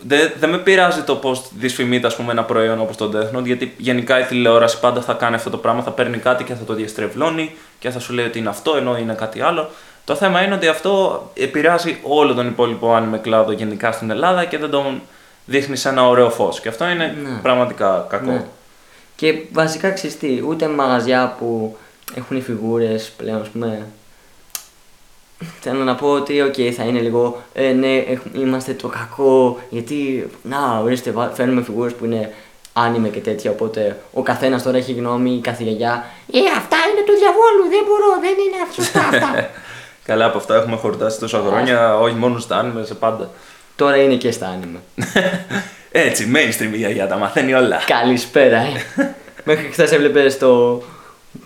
Δεν 0.00 0.32
δεν 0.38 0.50
με 0.50 0.58
πειράζει 0.58 1.02
το 1.02 1.14
πώς 1.14 1.42
δυσφημείται 1.58 2.06
ας 2.06 2.16
πούμε, 2.16 2.32
ένα 2.32 2.44
προϊόν 2.44 2.80
όπως 2.80 2.96
το 2.96 3.10
Death 3.14 3.38
Note, 3.38 3.44
γιατί 3.44 3.74
γενικά 3.76 4.20
η 4.20 4.24
τηλεόραση 4.24 4.80
πάντα 4.80 5.00
θα 5.00 5.12
κάνει 5.12 5.34
αυτό 5.34 5.50
το 5.50 5.56
πράγμα. 5.56 5.82
Θα 5.82 5.90
παίρνει 5.90 6.16
κάτι 6.18 6.44
και 6.44 6.54
θα 6.54 6.64
το 6.64 6.74
διαστρεβλώνει 6.74 7.54
και 7.78 7.90
θα 7.90 7.98
σου 7.98 8.12
λέει 8.12 8.26
ότι 8.26 8.38
είναι 8.38 8.48
αυτό 8.48 8.76
ενώ 8.76 8.96
είναι 8.98 9.14
κάτι 9.14 9.40
άλλο. 9.40 9.70
Το 10.04 10.14
θέμα 10.14 10.42
είναι 10.42 10.54
ότι 10.54 10.66
αυτό 10.68 11.22
επηρεάζει 11.34 11.98
όλο 12.02 12.34
τον 12.34 12.46
υπόλοιπο 12.46 12.96
anime 12.96 13.18
κλάδο 13.22 13.52
γενικά 13.52 13.92
στην 13.92 14.10
Ελλάδα 14.10 14.44
και 14.44 14.58
δεν 14.58 14.70
τον 14.70 15.00
δείχνεις 15.44 15.80
σε 15.80 15.88
ένα 15.88 16.08
ωραίο 16.08 16.30
φως. 16.30 16.60
Και 16.60 16.68
αυτό 16.68 16.88
είναι 16.88 17.16
Ναι. 17.22 17.38
πραγματικά 17.42 18.06
κακό. 18.08 18.30
Ναι. 18.30 18.44
Και 19.16 19.34
βασικά 19.52 19.90
ξέρεις 19.90 20.18
τι, 20.18 20.42
ούτε 20.46 20.68
μαγαζιά 20.68 21.34
που 21.38 21.76
έχουν 22.14 22.42
φιγούρες 22.42 23.12
πλέον, 23.16 23.40
ας 23.40 23.48
πούμε. 23.48 23.86
Θέλω 25.60 25.84
να 25.84 25.94
πω 25.94 26.08
ότι, 26.08 26.40
οκ, 26.42 26.54
θα 26.76 26.82
είναι 26.84 27.00
λίγο, 27.00 27.42
ε, 27.52 27.72
ναι, 27.72 27.94
έχ- 27.96 28.20
είμαστε 28.36 28.72
το 28.72 28.88
κακό, 28.88 29.60
γιατί, 29.70 30.26
να, 30.42 30.78
ορίστε, 30.82 31.10
βα- 31.10 31.30
φέρνουμε 31.34 31.62
φιγούρες 31.62 31.92
που 31.92 32.04
είναι 32.04 32.32
άνιμε 32.72 33.08
και 33.08 33.20
τέτοια, 33.20 33.50
οπότε 33.50 34.00
ο 34.12 34.22
καθένας 34.22 34.62
τώρα 34.62 34.76
έχει 34.76 34.92
γνώμη, 34.92 35.30
η 35.30 35.40
κάθε 35.40 35.62
γιαγιά, 35.62 36.04
ε, 36.32 36.38
αυτά 36.56 36.76
είναι 36.90 37.02
του 37.06 37.12
διαβόλου, 37.18 37.68
δεν 37.70 37.82
μπορώ, 37.86 38.20
δεν 38.20 38.30
είναι 38.30 38.72
σωστά 38.74 39.00
αυτά. 39.00 39.50
Καλά, 40.06 40.24
από 40.24 40.38
αυτά 40.38 40.54
έχουμε 40.54 40.76
χορτάσει 40.76 41.18
τόσα 41.18 41.42
χρόνια, 41.46 41.98
όχι 41.98 42.14
μόνο 42.14 42.42
στα 42.42 42.64
anime, 42.64 42.86
σε 42.86 42.94
πάντα. 42.94 43.30
τώρα 43.76 43.96
είναι 43.96 44.14
και 44.14 44.30
στα 44.30 44.46
άνιμε. 44.46 44.78
Έτσι, 46.06 46.32
mainstream 46.34 46.72
η 46.74 46.76
γιαγιά 46.76 47.06
τα 47.06 47.16
μαθαίνει 47.16 47.54
όλα. 47.54 47.76
Καλησπέρα, 47.86 48.56
ε. 48.58 48.70
Μέχρι 49.44 49.68
χθες 49.72 49.92
έβλεπες 49.92 50.38
το. 50.38 50.82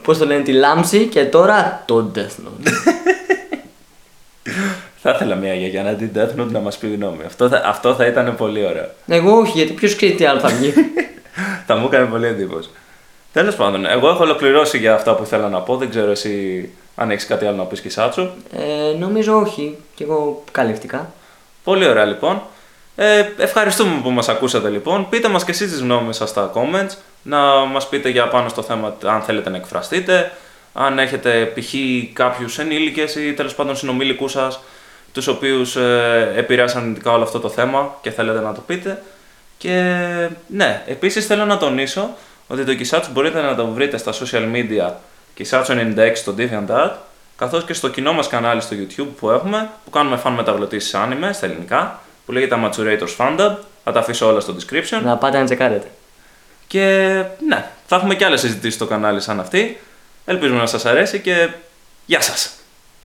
Πώς 0.02 0.18
το 0.18 0.26
λένε, 0.26 0.42
τη 0.42 0.52
λάμψη 0.52 1.06
και 1.06 1.24
τώρα 1.24 1.82
το 1.86 2.10
Death 2.14 2.18
Note. 2.20 2.70
Θα 5.02 5.10
ήθελα 5.10 5.34
μια 5.34 5.54
γιαγιά 5.54 5.82
να 5.82 5.94
την 5.94 6.10
Death 6.14 6.40
Note 6.40 6.50
να 6.50 6.58
μας 6.60 6.78
πει 6.78 6.94
γνώμη. 6.94 7.22
Αυτό 7.26 7.48
θα, 7.48 7.62
αυτό 7.64 7.94
θα 7.94 8.06
ήταν 8.06 8.36
πολύ 8.36 8.66
ωραίο. 8.66 8.88
Εγώ 9.06 9.36
όχι, 9.36 9.52
γιατί 9.58 9.72
ποιος 9.72 9.96
ξέρει 9.96 10.12
τι 10.12 10.24
άλλο 10.24 10.40
θα 10.40 10.48
βγει. 10.48 10.74
θα 11.66 11.76
μου 11.76 11.86
έκανε 11.86 12.06
πολύ 12.06 12.26
εντύπωση. 12.26 12.68
Τέλος 13.32 13.54
πάντων, 13.54 13.86
εγώ 13.86 14.08
έχω 14.08 14.22
ολοκληρώσει 14.22 14.78
για 14.78 14.94
αυτά 14.94 15.14
που 15.14 15.22
ήθελα 15.22 15.48
να 15.48 15.60
πω. 15.60 15.76
Δεν 15.76 15.90
ξέρω 15.90 16.10
εσύ 16.10 16.68
αν 16.94 17.10
έχεις 17.10 17.26
κάτι 17.26 17.46
άλλο 17.46 17.56
να 17.56 17.64
πεις, 17.64 17.80
Κισάτσου. 17.80 18.22
ε, 18.92 18.96
νομίζω 18.98 19.36
όχι. 19.38 19.76
Και 19.94 20.04
εγώ 20.04 20.44
καλύφτηκα. 20.52 21.12
Πολύ 21.64 21.86
ωραία 21.88 22.04
λοιπόν. 22.04 22.42
Ε, 22.96 23.24
ευχαριστούμε 23.38 24.00
που 24.02 24.10
μας 24.10 24.28
ακούσατε 24.28 24.68
λοιπόν. 24.68 25.08
Πείτε 25.08 25.28
μας 25.28 25.44
και 25.44 25.50
εσείς 25.50 25.70
τις 25.70 25.80
γνώμες 25.80 26.16
σας 26.16 26.28
στα 26.28 26.52
comments. 26.54 26.94
Να 27.22 27.38
μας 27.64 27.88
πείτε 27.88 28.08
για 28.08 28.28
πάνω 28.28 28.48
στο 28.48 28.62
θέμα 28.62 28.96
αν 29.04 29.22
θέλετε 29.22 29.50
να 29.50 29.56
εκφραστείτε. 29.56 30.32
Αν 30.72 30.98
έχετε 30.98 31.52
π.χ. 31.54 31.74
κάποιους 32.12 32.58
ενήλικες 32.58 33.14
ή 33.14 33.32
τέλος 33.32 33.54
πάντων 33.54 33.76
συνομήλικούς 33.76 34.32
σας 34.32 34.60
τους 35.12 35.26
οποίους 35.26 35.76
ε, 35.76 36.32
επηρέασαν 36.36 36.82
αρνητικά 36.82 37.12
όλο 37.12 37.22
αυτό 37.22 37.40
το 37.40 37.48
θέμα 37.48 37.94
και 38.02 38.10
θέλετε 38.10 38.40
να 38.40 38.54
το 38.54 38.60
πείτε. 38.60 39.02
Και 39.58 39.98
ναι, 40.46 40.82
επίσης 40.86 41.26
θέλω 41.26 41.44
να 41.44 41.56
τονίσω 41.56 42.10
ότι 42.46 42.64
το 42.64 42.72
Kisatsu 42.80 43.08
μπορείτε 43.12 43.40
να 43.40 43.54
το 43.54 43.66
βρείτε 43.66 43.96
στα 43.96 44.12
social 44.12 44.52
media 44.52 44.90
Kisatsu96 45.38 46.12
στο 46.14 46.34
DeviantArt 46.38 46.90
καθώς 47.36 47.64
και 47.64 47.72
στο 47.72 47.88
κοινό 47.88 48.12
μας 48.12 48.28
κανάλι 48.28 48.60
στο 48.60 48.76
YouTube 48.76 49.08
που 49.20 49.30
έχουμε 49.30 49.70
που 49.84 49.90
κάνουμε 49.90 50.16
φαν 50.16 50.32
μεταγλωτήσεις 50.32 50.92
anime 50.94 51.28
στα 51.32 51.46
ελληνικά 51.46 52.00
που 52.26 52.32
λέγεται 52.32 52.56
Amatsurators 52.62 53.16
Fandom 53.16 53.54
θα 53.84 53.92
τα 53.92 54.00
αφήσω 54.00 54.26
όλα 54.26 54.40
στο 54.40 54.56
description 54.58 55.00
Να 55.02 55.16
πάτε 55.16 55.38
να 55.38 55.44
τσεκάρετε. 55.44 55.90
και 56.66 56.84
ναι, 57.48 57.70
θα 57.86 57.96
έχουμε 57.96 58.14
και 58.14 58.24
άλλες 58.24 58.40
συζητήσεις 58.40 58.74
στο 58.74 58.86
κανάλι 58.86 59.20
σαν 59.20 59.40
αυτή 59.40 59.80
ελπίζουμε 60.24 60.58
να 60.58 60.66
σας 60.66 60.84
αρέσει 60.86 61.18
και 61.20 61.48
γεια 62.06 62.20
σας! 62.20 62.59